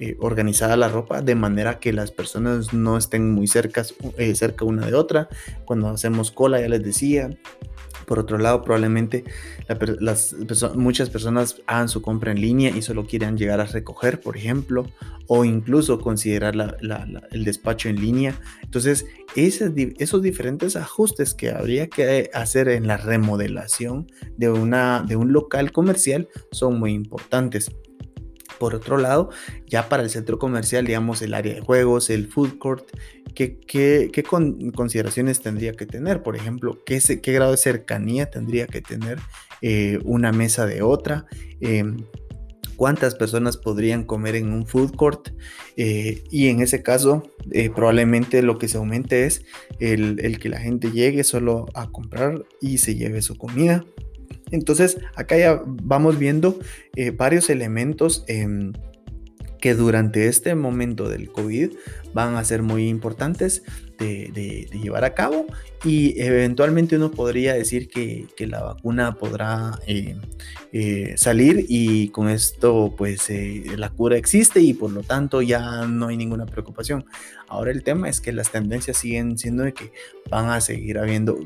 eh, 0.00 0.16
organizada 0.20 0.76
la 0.76 0.88
ropa 0.88 1.22
de 1.22 1.34
manera 1.34 1.80
que 1.80 1.92
las 1.92 2.12
personas 2.12 2.72
no 2.72 2.96
estén 2.96 3.32
muy 3.32 3.46
cerca, 3.46 3.84
eh, 4.16 4.34
cerca 4.34 4.64
una 4.64 4.86
de 4.86 4.94
otra. 4.94 5.28
Cuando 5.64 5.88
hacemos 5.88 6.30
cola, 6.30 6.60
ya 6.60 6.68
les 6.68 6.82
decía, 6.82 7.30
por 8.08 8.18
otro 8.18 8.38
lado, 8.38 8.62
probablemente 8.62 9.24
muchas 10.74 11.10
personas 11.10 11.60
hagan 11.66 11.88
su 11.88 12.00
compra 12.00 12.32
en 12.32 12.40
línea 12.40 12.70
y 12.70 12.80
solo 12.80 13.06
quieran 13.06 13.36
llegar 13.36 13.60
a 13.60 13.64
recoger, 13.64 14.20
por 14.20 14.36
ejemplo, 14.36 14.86
o 15.26 15.44
incluso 15.44 16.00
considerar 16.00 16.78
el 17.30 17.44
despacho 17.44 17.88
en 17.90 18.00
línea. 18.00 18.40
Entonces, 18.62 19.04
esos 19.36 20.22
diferentes 20.22 20.74
ajustes 20.74 21.34
que 21.34 21.50
habría 21.50 21.88
que 21.88 22.30
hacer 22.32 22.68
en 22.68 22.86
la 22.86 22.96
remodelación 22.96 24.10
de, 24.36 24.48
una, 24.50 25.04
de 25.06 25.16
un 25.16 25.32
local 25.32 25.70
comercial 25.70 26.28
son 26.50 26.78
muy 26.78 26.92
importantes. 26.92 27.70
Por 28.58 28.74
otro 28.74 28.98
lado, 28.98 29.30
ya 29.66 29.88
para 29.88 30.02
el 30.02 30.10
centro 30.10 30.38
comercial, 30.38 30.86
digamos, 30.86 31.22
el 31.22 31.34
área 31.34 31.54
de 31.54 31.60
juegos, 31.60 32.10
el 32.10 32.28
food 32.28 32.58
court, 32.58 32.90
¿qué, 33.34 33.58
qué, 33.58 34.24
consideraciones 34.74 35.40
tendría 35.40 35.72
que 35.72 35.86
tener? 35.86 36.22
Por 36.22 36.36
ejemplo, 36.36 36.78
¿qué, 36.84 37.00
qué 37.22 37.32
grado 37.32 37.52
de 37.52 37.56
cercanía 37.56 38.30
tendría 38.30 38.66
que 38.66 38.80
tener 38.80 39.18
eh, 39.62 39.98
una 40.04 40.32
mesa 40.32 40.66
de 40.66 40.82
otra? 40.82 41.26
Em, 41.60 42.04
cuántas 42.78 43.16
personas 43.16 43.56
podrían 43.56 44.04
comer 44.04 44.36
en 44.36 44.52
un 44.52 44.64
food 44.64 44.94
court 44.94 45.30
eh, 45.76 46.22
y 46.30 46.46
en 46.46 46.60
ese 46.60 46.80
caso 46.82 47.24
eh, 47.50 47.70
probablemente 47.70 48.40
lo 48.40 48.56
que 48.56 48.68
se 48.68 48.78
aumente 48.78 49.26
es 49.26 49.44
el, 49.80 50.20
el, 50.20 50.38
que 50.38 50.48
la 50.48 50.60
gente 50.60 50.92
llegue 50.92 51.24
solo 51.24 51.66
a 51.74 51.90
comprar 51.90 52.44
y 52.60 52.78
se 52.78 52.94
lleve 52.94 53.20
su 53.20 53.36
comida 53.36 53.84
entonces, 54.50 54.98
acá 55.14 55.36
ya 55.36 55.62
vamos 55.64 56.18
viendo 56.18 56.58
eh, 56.96 57.10
varios 57.10 57.50
elementos 57.50 58.24
em, 58.28 58.72
que 59.60 59.74
durante 59.74 60.26
este 60.26 60.54
momento 60.54 61.08
del 61.08 61.30
COVID 61.30 61.72
van 62.14 62.36
a 62.36 62.44
ser 62.44 62.62
muy 62.62 62.88
importantes 62.88 63.62
de, 63.98 64.68
llevar 64.72 65.04
a 65.04 65.14
cabo 65.14 65.46
y 65.84 66.20
eventualmente 66.20 66.96
uno 66.96 67.10
podría 67.10 67.54
decir 67.54 67.88
que, 67.88 68.26
la 68.46 68.62
vacuna 68.62 69.16
podrá 69.16 69.78
eh, 69.86 70.16
eh, 70.72 71.14
salir 71.16 71.66
y 71.68 72.08
con 72.08 72.28
esto 72.28 72.94
pues 72.96 73.28
eh, 73.28 73.64
la 73.76 73.90
cura 73.90 74.16
existe 74.16 74.60
y 74.60 74.72
por 74.72 74.90
lo 74.90 75.02
tanto 75.02 75.42
ya 75.42 75.86
no 75.86 76.08
hay 76.08 76.16
ninguna 76.16 76.46
preocupación. 76.46 77.04
Ahora 77.48 77.72
el 77.72 77.82
tema 77.82 78.08
es 78.08 78.20
que 78.20 78.32
las 78.32 78.50
tendencias 78.50 78.96
siguen 78.96 79.36
siendo 79.36 79.64
de 79.64 79.74
que 79.74 79.92
van 80.30 80.48
a 80.50 80.60
seguir 80.60 80.98
habiendo 80.98 81.38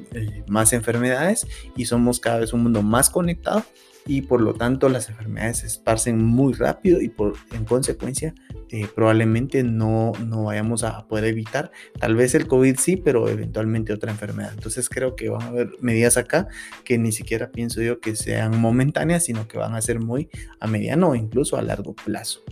más 0.47 0.73
enfermedades 0.73 1.47
y 1.77 1.87
somos 1.87 2.21
cada 2.21 2.39
vez 2.39 2.53
un 2.53 2.63
mundo 2.63 2.83
más 2.83 3.11
conectado 3.11 3.65
y 4.07 4.23
por 4.23 4.41
lo 4.41 4.55
tanto 4.55 4.89
las 4.89 5.09
enfermedades 5.09 5.59
se 5.59 5.67
esparcen 5.67 6.19
muy 6.19 6.55
rápido 6.55 7.01
y 7.01 7.09
por, 7.09 7.35
en 7.53 7.65
consecuencia 7.65 8.35
eh, 8.71 8.89
probablemente 8.95 9.63
no, 9.63 10.13
no 10.27 10.45
vayamos 10.45 10.83
a 10.83 11.07
poder 11.07 11.27
evitar, 11.27 11.71
tal 11.99 12.17
vez 12.17 12.35
el 12.35 12.47
COVID 12.47 12.77
sí, 12.79 12.97
pero 12.97 13.29
eventualmente 13.29 13.93
otra 13.93 14.11
enfermedad. 14.11 14.53
Entonces 14.55 14.89
creo 14.89 15.15
que 15.15 15.29
van 15.29 15.43
a 15.43 15.49
haber 15.49 15.71
medidas 15.81 16.17
acá 16.17 16.49
que 16.85 16.99
ni 16.99 17.13
siquiera 17.13 17.53
pienso 17.53 17.83
yo 17.83 18.01
que 18.01 18.17
sean 18.17 18.59
momentáneas, 18.59 19.25
sino 19.25 19.47
que 19.47 19.59
van 19.59 19.75
a 19.75 19.83
ser 19.83 20.01
muy 20.01 20.31
a 20.59 20.67
mediano 20.67 21.11
o 21.11 21.15
incluso 21.15 21.57
a 21.57 21.63
largo 21.63 21.95
plazo. 21.95 22.43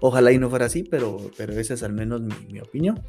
Ojalá 0.00 0.32
y 0.32 0.38
no 0.38 0.50
fuera 0.50 0.66
así, 0.66 0.82
pero, 0.82 1.30
pero 1.36 1.52
esa 1.52 1.74
es 1.74 1.82
al 1.82 1.92
menos 1.92 2.20
mi, 2.20 2.60
opinión. 2.60 3.02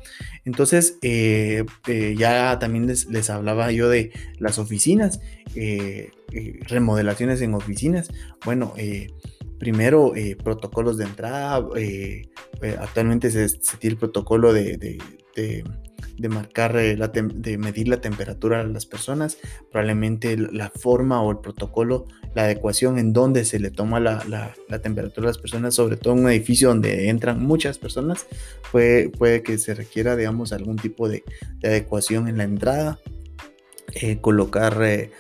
Entonces, 0.46 0.98
eh, 1.02 1.66
eh, 1.88 2.16
ya 2.18 2.60
también 2.60 2.88
les, 2.88 3.30
hablaba 3.30 3.72
yo 3.72 3.90
de 3.90 4.12
las 4.40 4.60
oficinas, 4.60 5.20
eh, 5.56 6.12
remodelaciones 6.68 7.42
en 7.42 7.54
oficinas. 7.54 8.10
Bueno, 8.46 8.74
primero 9.60 10.14
protocolos 10.44 10.98
de 10.98 11.06
entrada. 11.06 11.68
actualmente 12.80 13.32
se, 13.32 13.50
se, 13.50 13.78
tiene 13.78 13.94
el 13.94 14.00
protocolo 14.00 14.54
de 14.54 14.98
marcar, 16.30 16.76
eh, 16.78 16.96
la 16.98 17.08
de 17.08 17.58
medir 17.58 17.88
la 17.88 18.02
temperatura 18.02 18.64
de 18.64 18.72
las 18.72 18.86
personas, 18.86 19.38
probablemente 19.72 20.38
la 20.38 20.70
forma 20.70 21.22
o 21.22 21.32
el 21.32 21.40
protocolo, 21.40 22.06
la 22.36 22.44
adecuación 22.44 22.98
en 22.98 23.14
donde 23.14 23.46
se 23.46 23.60
le 23.60 23.72
toma 23.72 24.00
la, 24.00 24.24
la, 24.28 24.80
temperatura 24.80 25.28
a 25.28 25.30
las 25.30 25.38
personas, 25.38 25.76
sobre 25.76 25.98
todo 25.98 26.14
en 26.14 26.20
un 26.20 26.30
edificio 26.30 26.70
donde 26.70 27.10
entran 27.10 27.44
muchas 27.44 27.78
personas, 27.78 28.26
puede, 28.72 29.10
puede 29.10 29.44
que 29.44 29.58
se 29.58 29.74
requiera, 29.74 30.16
digamos, 30.16 30.54
algún 30.54 30.78
tipo 30.78 31.10
de, 31.10 31.24
de 31.60 31.68
adecuación 31.68 32.28
en 32.28 32.38
la 32.38 32.44
entrada, 32.44 33.00
eh, 33.94 34.20
colocar, 34.22 34.82
eh, 34.84 35.12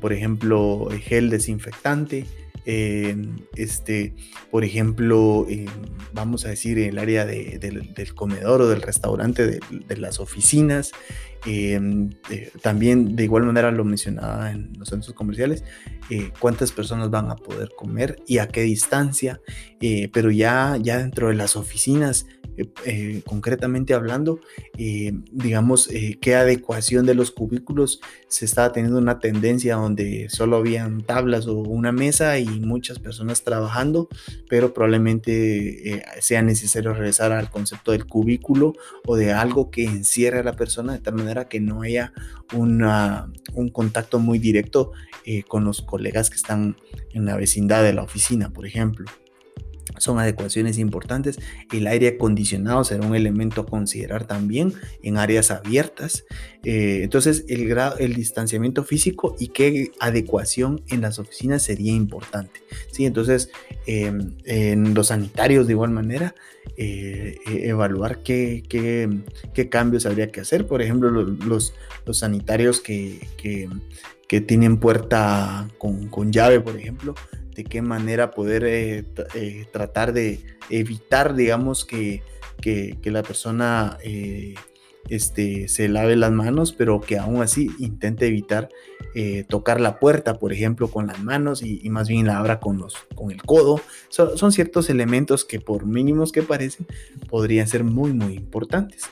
por 0.00 0.12
ejemplo, 0.12 0.88
gel 1.02 1.30
desinfectante, 1.30 2.26
este, 2.64 4.14
por 4.50 4.64
ejemplo, 4.64 5.46
vamos 6.12 6.44
a 6.44 6.48
decir, 6.48 6.78
el 6.78 6.98
área 6.98 7.24
del 7.24 8.14
comedor 8.14 8.62
o 8.62 8.68
del 8.68 8.82
restaurante, 8.82 9.46
de, 9.46 9.96
las 9.96 10.20
oficinas. 10.20 10.92
Em, 11.46 12.10
también, 12.60 13.16
de 13.16 13.24
igual 13.24 13.44
manera, 13.44 13.70
lo 13.70 13.84
mencionaba 13.84 14.50
en 14.50 14.72
los 14.78 14.88
centros 14.88 15.14
comerciales, 15.14 15.64
eh, 16.10 16.30
cuántas 16.38 16.70
personas 16.70 17.10
van 17.10 17.30
a 17.30 17.36
poder 17.36 17.70
comer 17.76 18.16
y 18.26 18.38
a 18.38 18.48
qué 18.48 18.62
distancia. 18.62 19.40
Eh, 19.80 20.10
pero 20.12 20.30
ya, 20.30 20.76
ya 20.80 20.98
dentro 20.98 21.28
de 21.28 21.34
las 21.34 21.56
oficinas, 21.56 22.26
eh, 22.60 22.68
eh, 22.84 23.22
concretamente 23.24 23.94
hablando, 23.94 24.38
eh, 24.76 25.12
digamos, 25.32 25.88
qué 26.20 26.34
adecuación 26.34 27.06
de 27.06 27.14
los 27.14 27.30
cubículos 27.30 28.00
se 28.28 28.44
estaba 28.44 28.70
teniendo 28.70 28.98
una 28.98 29.18
tendencia 29.18 29.76
donde 29.76 30.28
solo 30.28 30.58
habían 30.58 31.00
tablas 31.00 31.46
o 31.46 31.54
una 31.54 31.90
mesa 31.90 32.38
y 32.38 32.46
muchas 32.60 32.98
personas 32.98 33.42
trabajando, 33.44 34.08
pero 34.48 34.74
probablemente 34.74 36.02
sea 36.20 36.42
necesario 36.42 36.92
regresar 36.92 37.32
al 37.32 37.50
concepto 37.50 37.92
del 37.92 38.06
cubículo 38.06 38.74
o 39.06 39.16
de 39.16 39.32
algo 39.32 39.70
que 39.70 39.84
encierre 39.84 40.40
a 40.40 40.44
la 40.44 40.56
persona 40.56 40.92
de 40.92 40.98
tal 40.98 41.14
manera 41.14 41.48
que 41.48 41.60
no 41.60 41.82
haya 41.82 42.12
un 42.52 43.70
contacto 43.72 44.18
muy 44.18 44.38
directo 44.38 44.92
con 45.48 45.64
los 45.64 45.80
colegas 45.80 46.28
que 46.28 46.36
están 46.36 46.76
en 47.12 47.24
la 47.24 47.36
vecindad 47.36 47.82
de 47.82 47.94
la 47.94 48.02
oficina, 48.02 48.50
por 48.50 48.66
ejemplo 48.66 49.06
son 50.00 50.18
adecuaciones 50.18 50.78
importantes. 50.78 51.38
El 51.72 51.86
aire 51.86 52.08
acondicionado 52.08 52.82
será 52.84 53.06
un 53.06 53.14
elemento 53.14 53.60
a 53.60 53.66
considerar 53.66 54.26
también 54.26 54.74
en 55.02 55.18
áreas 55.18 55.50
abiertas. 55.50 56.24
Eh, 56.64 57.00
entonces, 57.02 57.44
el, 57.48 57.68
grado, 57.68 57.98
el 57.98 58.14
distanciamiento 58.14 58.84
físico 58.84 59.36
y 59.38 59.48
qué 59.48 59.92
adecuación 60.00 60.82
en 60.88 61.02
las 61.02 61.18
oficinas 61.18 61.62
sería 61.62 61.92
importante. 61.92 62.60
¿sí? 62.90 63.04
Entonces, 63.04 63.50
em, 63.86 64.34
en 64.44 64.94
los 64.94 65.08
sanitarios 65.08 65.66
de 65.66 65.74
igual 65.74 65.90
manera, 65.90 66.34
eh, 66.76 67.38
e, 67.46 67.68
evaluar 67.68 68.22
qué, 68.22 68.62
qué, 68.68 69.68
cambios 69.68 70.06
habría 70.06 70.30
que 70.30 70.40
hacer. 70.40 70.66
Por 70.66 70.82
ejemplo, 70.82 71.10
los, 71.10 71.72
los, 72.04 72.18
sanitarios 72.18 72.80
que, 72.80 73.20
que, 73.36 74.40
tienen 74.40 74.78
puerta 74.78 75.68
con, 75.78 76.08
con 76.08 76.32
llave, 76.32 76.60
por 76.60 76.76
ejemplo, 76.76 77.14
de 77.54 77.64
qué 77.64 77.82
manera 77.82 78.30
poder 78.30 78.64
eh, 78.64 79.04
eh, 79.34 79.66
tratar 79.72 80.12
de 80.12 80.40
evitar, 80.70 81.34
digamos, 81.34 81.84
que, 81.84 82.22
que, 82.60 82.98
la 83.04 83.22
persona 83.22 83.98
eh, 84.02 84.54
este, 85.08 85.68
se 85.68 85.88
lave 85.88 86.16
las 86.16 86.32
manos, 86.32 86.72
pero 86.72 87.00
que 87.00 87.18
aún 87.18 87.42
así 87.42 87.70
intente 87.78 88.26
evitar 88.26 88.68
tocar 89.48 89.80
la 89.80 89.98
puerta, 89.98 90.38
por 90.38 90.52
ejemplo, 90.52 90.88
con 90.88 91.08
las 91.08 91.20
manos 91.22 91.62
y, 91.64 91.88
más 91.90 92.08
bien 92.08 92.26
la 92.26 92.38
abra 92.38 92.60
con, 92.60 92.78
los, 92.78 92.94
con 93.16 93.32
el 93.32 93.42
codo. 93.42 93.80
son 94.08 94.52
ciertos 94.52 94.88
elementos 94.88 95.44
que 95.44 95.58
por 95.60 95.84
mínimos 95.84 96.30
que 96.30 96.42
parecen, 96.42 96.86
podrían 97.28 97.66
ser 97.66 97.82
muy, 97.82 98.12
muy 98.12 98.34
importantes. 98.34 99.10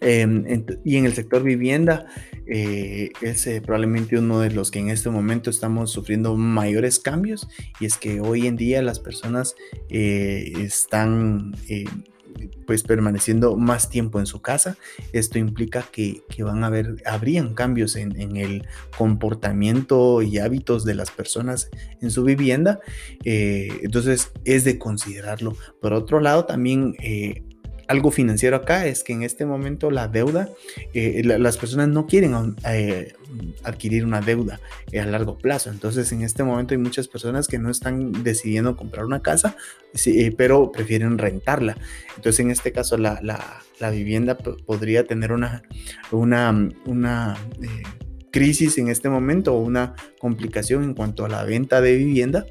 Em, 0.00 0.44
y 0.84 0.96
en 0.96 1.06
el 1.06 1.12
sector 1.12 1.42
vivienda 1.42 2.06
eh, 2.46 3.10
es 3.20 3.46
eh, 3.46 3.60
probablemente 3.60 4.16
uno 4.16 4.40
de 4.40 4.50
los 4.50 4.70
que 4.70 4.78
en 4.78 4.90
este 4.90 5.10
momento 5.10 5.50
estamos 5.50 5.90
sufriendo 5.90 6.36
mayores 6.36 7.00
cambios 7.00 7.48
y 7.80 7.86
es 7.86 7.96
que 7.96 8.20
hoy 8.20 8.46
en 8.46 8.56
día 8.56 8.80
las 8.80 9.00
personas 9.00 9.56
eh, 9.90 10.52
están 10.58 11.52
pues 12.66 12.82
permaneciendo 12.82 13.56
más 13.56 13.90
tiempo 13.90 14.18
en 14.18 14.26
su 14.26 14.40
casa. 14.40 14.76
Esto 15.12 15.38
implica 15.38 15.84
que, 15.90 16.22
van 16.40 16.64
a 16.64 16.68
haber, 16.68 17.02
habrían 17.04 17.54
cambios 17.54 17.96
en, 17.96 18.36
el 18.36 18.66
comportamiento 18.96 20.22
y 20.22 20.38
hábitos 20.38 20.84
de 20.84 20.94
las 20.94 21.10
personas 21.10 21.70
en 22.00 22.10
su 22.10 22.24
vivienda. 22.24 22.80
entonces 23.24 24.30
es 24.44 24.64
de 24.64 24.78
considerarlo. 24.78 25.56
Por 25.80 25.92
otro 25.92 26.20
lado, 26.20 26.44
también 26.44 26.94
algo 27.88 28.10
financiero 28.10 28.54
acá 28.54 28.86
es 28.86 29.02
que 29.02 29.14
en 29.14 29.22
este 29.22 29.46
momento 29.46 29.90
la 29.90 30.08
deuda, 30.08 30.50
eh, 30.92 31.22
las 31.24 31.56
personas 31.56 31.88
no 31.88 32.06
quieren 32.06 32.54
eh, 32.66 33.14
adquirir 33.64 34.04
una 34.04 34.20
deuda 34.20 34.60
eh, 34.92 35.00
a 35.00 35.06
largo 35.06 35.38
plazo. 35.38 35.70
Entonces 35.70 36.12
en 36.12 36.22
este 36.22 36.44
momento 36.44 36.74
hay 36.74 36.78
muchas 36.78 37.08
personas 37.08 37.48
que 37.48 37.58
no 37.58 37.70
están 37.70 38.22
decidiendo 38.22 38.76
comprar 38.76 39.06
una 39.06 39.22
casa, 39.22 39.56
pero 40.36 40.70
prefieren 40.70 41.16
rentarla. 41.16 41.78
Entonces 42.16 42.40
en 42.40 42.50
este 42.50 42.72
caso 42.72 42.98
la, 42.98 43.20
la, 43.22 43.90
vivienda 43.90 44.36
podría 44.36 45.06
tener 45.06 45.32
una, 45.32 45.62
una, 46.10 46.68
una 46.84 47.38
crisis 48.30 48.76
en 48.76 48.88
este 48.88 49.08
momento 49.08 49.54
o 49.54 49.60
una 49.60 49.94
complicación 50.20 50.84
en 50.84 50.94
cuanto 50.94 51.24
a 51.24 51.28
la 51.28 51.44
venta 51.44 51.80
de 51.80 51.96
vivienda 51.96 52.44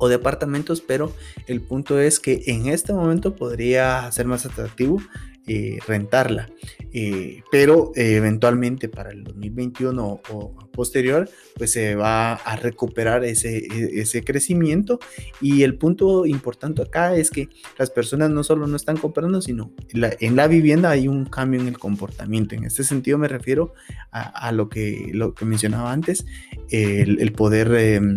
o 0.00 0.08
departamentos, 0.08 0.80
pero 0.80 1.12
el 1.46 1.60
punto 1.60 2.00
es 2.00 2.18
que 2.18 2.42
en 2.46 2.66
este 2.66 2.92
momento 2.92 3.36
podría 3.36 4.10
ser 4.10 4.26
más 4.26 4.46
atractivo 4.46 5.00
eh, 5.46 5.78
rentarla, 5.86 6.48
eh, 6.92 7.42
pero 7.50 7.92
eh, 7.96 8.14
eventualmente 8.14 8.88
para 8.88 9.10
el 9.10 9.24
2021 9.24 10.20
o, 10.30 10.68
posterior, 10.70 11.28
pues 11.56 11.72
se 11.72 11.96
va 11.96 12.34
a 12.34 12.56
recuperar 12.56 13.24
ese, 13.24 13.58
e, 13.58 14.00
ese 14.00 14.22
crecimiento 14.22 15.00
y 15.40 15.62
el 15.64 15.76
punto 15.76 16.24
importante 16.24 16.82
acá 16.82 17.16
es 17.16 17.30
que 17.30 17.48
las 17.78 17.90
personas 17.90 18.30
no 18.30 18.44
solo 18.44 18.66
no 18.68 18.76
están 18.76 18.96
comprando, 18.96 19.42
sino 19.42 19.72
en 19.92 20.36
la 20.36 20.46
vivienda 20.46 20.90
hay 20.90 21.08
un 21.08 21.24
cambio 21.24 21.60
en 21.60 21.68
el 21.68 21.78
comportamiento. 21.78 22.54
En 22.54 22.64
este 22.64 22.84
sentido 22.84 23.18
me 23.18 23.26
refiero 23.26 23.72
a, 24.12 24.52
lo, 24.52 24.68
que, 24.68 25.10
lo 25.12 25.34
que 25.34 25.46
mencionaba 25.46 25.90
antes, 25.90 26.26
el, 26.70 27.20
el 27.20 27.32
poder 27.32 27.74
em, 27.74 28.14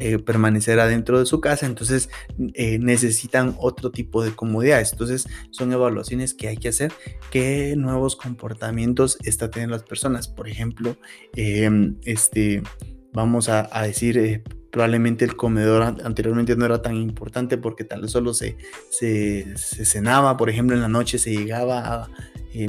eh, 0.00 0.18
permanecer 0.18 0.80
adentro 0.80 1.20
de 1.20 1.26
su 1.26 1.40
casa, 1.40 1.66
entonces 1.66 2.08
eh, 2.54 2.78
necesitan 2.80 3.54
otro 3.58 3.92
tipo 3.92 4.24
de 4.24 4.34
comodidades. 4.34 4.90
Entonces 4.92 5.28
son 5.50 5.72
evaluaciones 5.72 6.34
que 6.34 6.48
hay 6.48 6.56
que 6.56 6.68
hacer, 6.68 6.92
qué 7.30 7.74
nuevos 7.76 8.16
comportamientos 8.16 9.18
está 9.24 9.50
teniendo 9.50 9.76
las 9.76 9.84
personas. 9.84 10.26
Por 10.26 10.48
ejemplo, 10.48 10.96
em, 11.36 11.96
este, 12.04 12.62
vamos 13.12 13.48
a, 13.48 13.68
decir, 13.82 14.18
eh, 14.18 14.42
probablemente 14.72 15.24
el 15.24 15.36
comedor 15.36 15.82
anteriormente 15.82 16.56
no 16.56 16.64
era 16.64 16.82
tan 16.82 16.96
importante 16.96 17.56
porque 17.56 17.84
tal 17.84 18.02
vez 18.02 18.10
solo 18.10 18.34
se, 18.34 18.56
se, 18.90 19.54
cenaba, 19.56 20.36
por 20.36 20.50
ejemplo, 20.50 20.74
en 20.74 20.82
la 20.82 20.88
noche 20.88 21.18
se 21.18 21.30
llegaba 21.30 22.10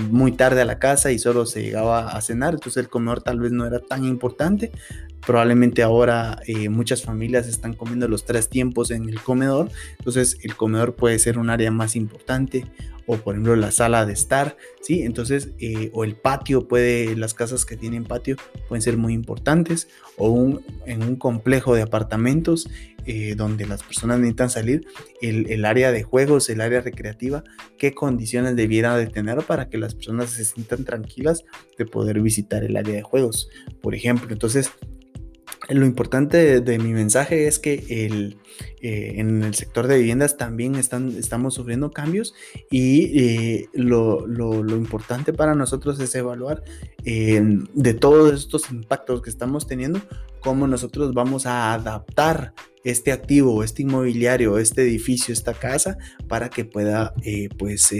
muy 0.09 0.31
tarde 0.31 0.61
a 0.61 0.65
la 0.65 0.79
casa 0.79 1.11
y 1.11 1.19
solo 1.19 1.45
se 1.45 1.61
llegaba 1.61 2.09
a 2.09 2.21
cenar, 2.21 2.55
entonces 2.55 2.77
el 2.83 2.89
comedor 2.89 3.21
tal 3.21 3.39
vez 3.39 3.51
no 3.51 3.67
era 3.67 3.79
tan 3.79 4.03
importante, 4.03 4.71
Probablemente 5.25 5.81
ahora 5.83 6.39
eh, 6.45 6.69
muchas 6.69 7.03
familias 7.03 7.47
están 7.47 7.73
comiendo 7.73 8.07
los 8.07 8.25
tres 8.25 8.49
tiempos 8.49 8.91
en 8.91 9.09
el 9.09 9.21
comedor, 9.21 9.69
entonces 9.97 10.37
el 10.43 10.55
comedor 10.55 10.95
puede 10.95 11.17
ser 11.19 11.37
un 11.37 11.49
área 11.49 11.71
más 11.71 11.95
importante 11.95 12.65
o 13.07 13.17
por 13.17 13.35
ejemplo 13.35 13.55
la 13.55 13.71
sala 13.71 14.05
de 14.05 14.13
estar, 14.13 14.57
¿sí? 14.81 15.03
Entonces, 15.03 15.49
eh, 15.59 15.91
o 15.93 16.03
el 16.03 16.15
patio 16.15 16.67
puede, 16.67 17.15
las 17.15 17.33
casas 17.33 17.65
que 17.65 17.77
tienen 17.77 18.03
patio 18.03 18.35
pueden 18.67 18.81
ser 18.81 18.97
muy 18.97 19.13
importantes, 19.13 19.87
o 20.17 20.29
un, 20.29 20.61
en 20.85 21.03
un 21.03 21.15
complejo 21.15 21.75
de 21.75 21.83
apartamentos 21.83 22.67
eh, 23.05 23.35
donde 23.35 23.67
las 23.67 23.83
personas 23.83 24.19
necesitan 24.19 24.49
salir, 24.49 24.87
el, 25.21 25.51
el, 25.51 25.65
área 25.65 25.91
de 25.91 26.03
juegos, 26.03 26.49
el 26.49 26.61
área 26.61 26.81
recreativa, 26.81 27.43
qué 27.77 27.93
condiciones 27.93 28.55
debiera 28.55 28.97
de 28.97 29.07
tener 29.07 29.43
para 29.43 29.69
que 29.69 29.77
las 29.77 29.93
personas 29.93 30.31
se 30.31 30.45
sientan 30.45 30.85
tranquilas 30.85 31.43
de 31.77 31.85
poder 31.85 32.21
visitar 32.21 32.63
el 32.63 32.75
área 32.75 32.95
de 32.95 33.03
juegos, 33.03 33.49
por 33.81 33.93
ejemplo. 33.93 34.31
Entonces, 34.31 34.71
lo 35.69 35.85
importante 35.85 36.61
de, 36.61 36.79
mi 36.79 36.93
mensaje 36.93 37.47
es 37.47 37.59
que 37.59 38.05
el, 38.05 38.37
eh, 38.81 39.15
en 39.17 39.43
el 39.43 39.55
sector 39.55 39.87
de 39.87 39.97
viviendas 39.97 40.37
también 40.37 40.75
están, 40.75 41.15
estamos 41.17 41.55
sufriendo 41.55 41.91
cambios 41.91 42.33
y 42.69 43.19
eh, 43.19 43.69
lo, 43.73 44.27
lo, 44.27 44.61
lo, 44.61 44.75
importante 44.75 45.33
para 45.33 45.55
nosotros 45.55 45.99
es 45.99 46.13
evaluar 46.15 46.63
eh, 47.03 47.41
de 47.73 47.93
todos 47.93 48.33
estos 48.33 48.69
impactos 48.69 49.21
que 49.21 49.29
estamos 49.29 49.65
teniendo, 49.65 49.99
cómo 50.39 50.67
nosotros 50.67 51.13
vamos 51.13 51.45
a 51.45 51.73
adaptar 51.73 52.53
este 52.83 53.11
activo, 53.11 53.63
este 53.63 53.81
inmobiliario, 53.81 54.59
este 54.59 54.83
edificio, 54.83 55.33
esta 55.33 55.55
casa, 55.55 55.97
para 56.27 56.49
que 56.51 56.65
pueda 56.65 57.15
pues, 57.57 57.91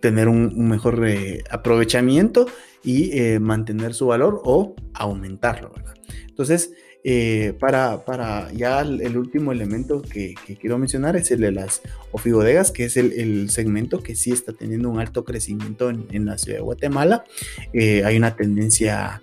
tener 0.00 0.28
un, 0.28 0.52
un 0.56 0.68
mejor 0.68 1.06
aprovechamiento 1.48 2.46
y 2.82 3.12
mantener 3.38 3.94
su 3.94 4.08
valor 4.08 4.40
o 4.44 4.74
aumentarlo, 4.92 5.70
¿verdad? 5.70 5.93
Entonces, 6.34 6.72
eh, 7.04 7.54
para, 7.60 8.04
para, 8.04 8.50
ya 8.52 8.80
el, 8.80 9.16
último 9.16 9.52
elemento 9.52 10.02
que, 10.02 10.34
quiero 10.60 10.78
mencionar 10.78 11.14
es 11.14 11.30
el 11.30 11.42
de 11.42 11.52
las 11.52 11.80
ofibodegas, 12.10 12.72
que 12.72 12.86
es 12.86 12.96
el, 12.96 13.50
segmento 13.50 14.00
que 14.00 14.16
sí 14.16 14.32
está 14.32 14.52
teniendo 14.52 14.90
un 14.90 14.98
alto 14.98 15.24
crecimiento 15.24 15.90
en, 15.90 16.26
la 16.26 16.36
ciudad 16.36 16.58
de 16.58 16.64
Guatemala. 16.64 17.24
Eh, 17.72 18.02
hay 18.04 18.16
una 18.16 18.34
tendencia 18.34 19.20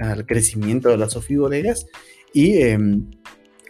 al 0.00 0.26
crecimiento 0.26 0.88
de 0.88 0.96
las 0.96 1.14
ofibodegas 1.14 1.86
y 2.32 2.58
em, 2.62 3.08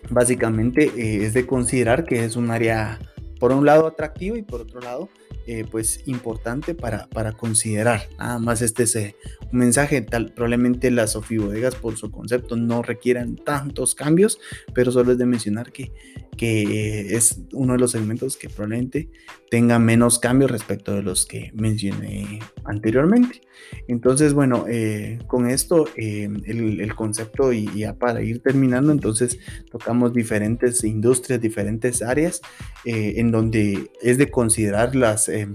básicamente 0.09 0.91
eh, 0.97 1.27
es 1.27 1.35
de 1.35 1.45
considerar 1.47 2.07
que 2.07 2.25
es 2.25 2.37
un 2.37 2.51
área, 2.51 3.01
por 3.39 3.53
un 3.53 3.67
lado, 3.67 3.87
atractivo 3.87 4.37
y 4.37 4.43
por 4.43 4.63
otro 4.63 4.81
lado, 4.81 5.11
eh, 5.47 5.65
pues 5.71 6.03
importante 6.07 6.75
para, 6.75 7.09
para, 7.09 7.33
considerar. 7.33 8.09
Nada 8.19 8.39
más 8.39 8.63
este 8.63 8.85
es 8.85 8.97
eh, 8.97 9.17
un 9.53 9.59
mensaje, 9.59 10.01
tal, 10.03 10.33
probablemente 10.33 10.91
las 10.91 11.17
ofibodegas 11.17 11.75
por 11.75 11.97
su 11.97 12.11
concepto 12.11 12.57
no 12.57 12.83
requieran 12.83 13.37
tantos 13.37 13.95
cambios, 13.95 14.39
pero 14.75 14.93
solo 14.93 15.13
es 15.13 15.19
de 15.19 15.27
mencionar 15.27 15.73
que, 15.73 15.93
que 16.37 17.17
es 17.17 17.41
uno 17.53 17.75
de 17.75 17.79
los 17.79 17.93
segmentos 17.93 18.37
que 18.37 18.49
probablemente 18.49 19.11
tenga 19.51 19.79
menos 19.79 20.19
cambios 20.19 20.51
respecto 20.51 20.95
de 20.95 21.03
los 21.03 21.27
que 21.27 21.51
mencioné 21.55 22.41
anteriormente. 22.65 23.41
Entonces, 23.89 24.35
bueno, 24.35 24.65
eh, 24.69 25.19
con 25.27 25.49
esto 25.49 25.87
el, 25.97 26.81
el, 26.81 26.95
concepto 26.95 27.53
y 27.53 27.71
ya 27.77 27.95
para 27.95 28.23
ir 28.23 28.41
terminando, 28.41 28.93
entonces 28.93 29.39
tocamos 29.71 30.13
diferentes 30.13 30.85
industrias, 30.85 31.41
diferentes 31.41 32.03
áreas 32.03 32.41
en 32.85 33.31
donde 33.31 33.91
es 34.03 34.19
de 34.19 34.31
considerar 34.31 34.95
las 34.95 35.29
eh, 35.29 35.49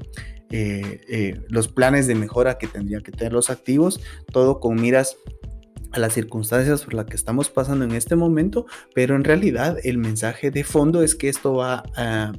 eh, 0.51 1.01
eh, 1.09 1.41
los 1.49 1.67
planes 1.67 2.07
de 2.07 2.15
mejora 2.15 2.57
que 2.57 2.67
tendrían 2.67 3.01
que 3.01 3.11
tener 3.11 3.33
los 3.33 3.49
activos, 3.49 3.99
todo 4.31 4.59
con 4.59 4.79
miras 4.79 5.17
a 5.95 5.99
las 5.99 6.13
circunstancias 6.13 6.83
por 6.83 6.93
las 6.93 7.05
que 7.05 7.15
estamos 7.15 7.49
pasando 7.49 7.85
en 7.85 7.93
este 7.93 8.17
momento, 8.17 8.65
pero 8.93 9.15
en 9.15 9.23
realidad 9.23 9.77
el 9.83 9.97
mensaje 9.97 10.51
de 10.51 10.65
fondo 10.65 11.01
es 11.01 11.15
que 11.15 11.29
esto 11.29 11.53
va 11.53 11.83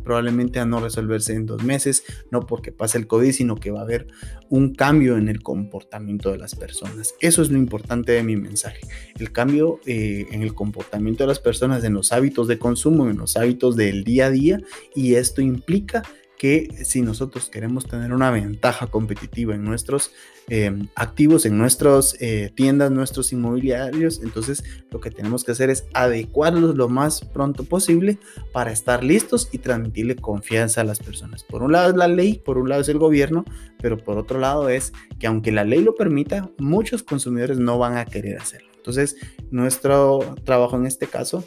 probablemente 0.05 0.61
a 0.61 0.67
no 0.67 0.79
resolverse 0.81 1.33
en 1.33 1.47
dos 1.47 1.65
meses, 1.65 2.05
no 2.31 2.41
porque 2.41 2.71
pase 2.71 2.99
el 2.99 3.07
COVID, 3.07 3.33
sino 3.33 3.57
que 3.57 3.71
va 3.71 3.81
a 3.81 3.85
haber 3.85 4.09
un 4.51 4.75
cambio 4.75 5.17
en 5.17 5.29
el 5.29 5.43
comportamiento 5.43 6.31
de 6.31 6.39
las 6.39 6.55
personas. 6.55 7.15
Eso 7.21 7.41
es 7.41 7.51
lo 7.51 7.57
importante 7.57 8.13
de 8.13 8.23
mi 8.23 8.37
mensaje, 8.37 8.81
el 9.19 9.33
cambio 9.33 9.81
en 9.87 10.43
el 10.43 10.55
comportamiento 10.55 11.25
de 11.25 11.29
las 11.29 11.41
personas, 11.41 11.83
en 11.83 11.95
los 11.95 12.13
hábitos 12.13 12.49
de 12.49 12.59
consumo, 12.59 13.09
en 13.09 13.17
los 13.17 13.39
hábitos 13.39 13.75
del 13.75 14.05
día 14.05 14.27
a 14.27 14.31
día, 14.31 14.61
y 14.95 15.15
esto 15.15 15.41
implica 15.41 16.03
que 16.39 16.85
si 16.85 17.03
nosotros 17.03 17.49
queremos 17.49 17.87
tener 17.87 18.13
una 18.13 18.31
ventaja 18.31 18.87
competitiva 18.87 19.55
en 19.55 19.65
nuestros 19.65 20.13
eh, 20.49 20.73
activos, 20.95 21.47
en 21.47 21.59
nuestras 21.59 22.17
eh, 22.21 22.51
tiendas, 22.55 22.91
nuestros 22.91 23.33
inmobiliarios, 23.33 24.21
entonces 24.23 24.63
lo 24.91 25.01
que 25.01 25.11
tenemos 25.11 25.45
que 25.45 25.53
hacer 25.53 25.71
es 25.71 25.87
adecuarlos 25.95 26.77
lo 26.77 26.89
más 26.89 27.25
pronto 27.25 27.65
posible 27.65 28.19
para 28.53 28.71
estar 28.71 29.03
listos 29.03 29.49
y 29.53 29.59
transmitirle 29.59 30.17
confianza 30.17 30.83
a 30.83 30.85
las 30.85 31.01
personas. 31.01 31.43
Por 31.43 31.63
un 31.63 31.73
lado 31.73 31.91
es 31.91 31.97
la 31.97 32.09
ley, 32.09 32.41
por 32.45 32.59
un 32.59 32.69
lado 32.69 32.83
es 32.83 32.89
el 32.89 32.99
gobierno, 32.99 33.45
pero 33.81 33.97
por 33.97 34.19
otro 34.19 34.39
lado 34.39 34.69
es 34.69 34.93
que 35.19 35.27
aunque 35.27 35.53
la 35.53 35.65
ley 35.65 35.83
lo 35.83 35.95
permita, 35.95 36.51
muchos 36.59 37.03
consumidores 37.03 37.59
no 37.59 37.79
van 37.79 37.97
a 37.97 38.05
querer 38.05 38.39
hacerlo. 38.39 38.69
Entonces, 38.77 39.17
nuestro 39.51 40.21
trabajo 40.45 40.77
en 40.77 40.87
este 40.87 41.09
caso 41.09 41.45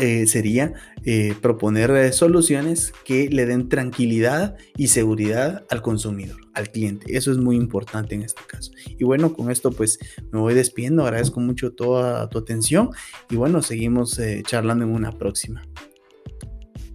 eh, 0.00 0.26
sería 0.26 0.72
eh, 1.04 1.34
proponer 1.42 1.90
eh, 1.90 2.12
soluciones 2.12 2.92
que 3.04 3.28
le 3.28 3.44
den 3.44 3.68
tranquilidad 3.68 4.56
y 4.76 4.88
seguridad 4.88 5.66
al 5.68 5.82
consumidor, 5.82 6.40
al 6.54 6.70
cliente. 6.70 7.16
Eso 7.16 7.30
es 7.30 7.36
muy 7.36 7.56
importante 7.56 8.14
en 8.14 8.22
este 8.22 8.40
caso. 8.46 8.72
Y 8.86 9.04
bueno, 9.04 9.34
con 9.34 9.50
esto 9.50 9.70
pues 9.70 9.98
me 10.32 10.40
voy 10.40 10.54
despidiendo. 10.54 11.02
Agradezco 11.02 11.40
mucho 11.40 11.72
toda 11.72 12.28
tu 12.30 12.38
atención 12.38 12.90
y 13.28 13.36
bueno, 13.36 13.60
seguimos 13.60 14.18
charlando 14.46 14.86
en 14.86 14.92
una 14.92 15.12
próxima. 15.12 15.62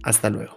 Hasta 0.02 0.28
luego. 0.28 0.56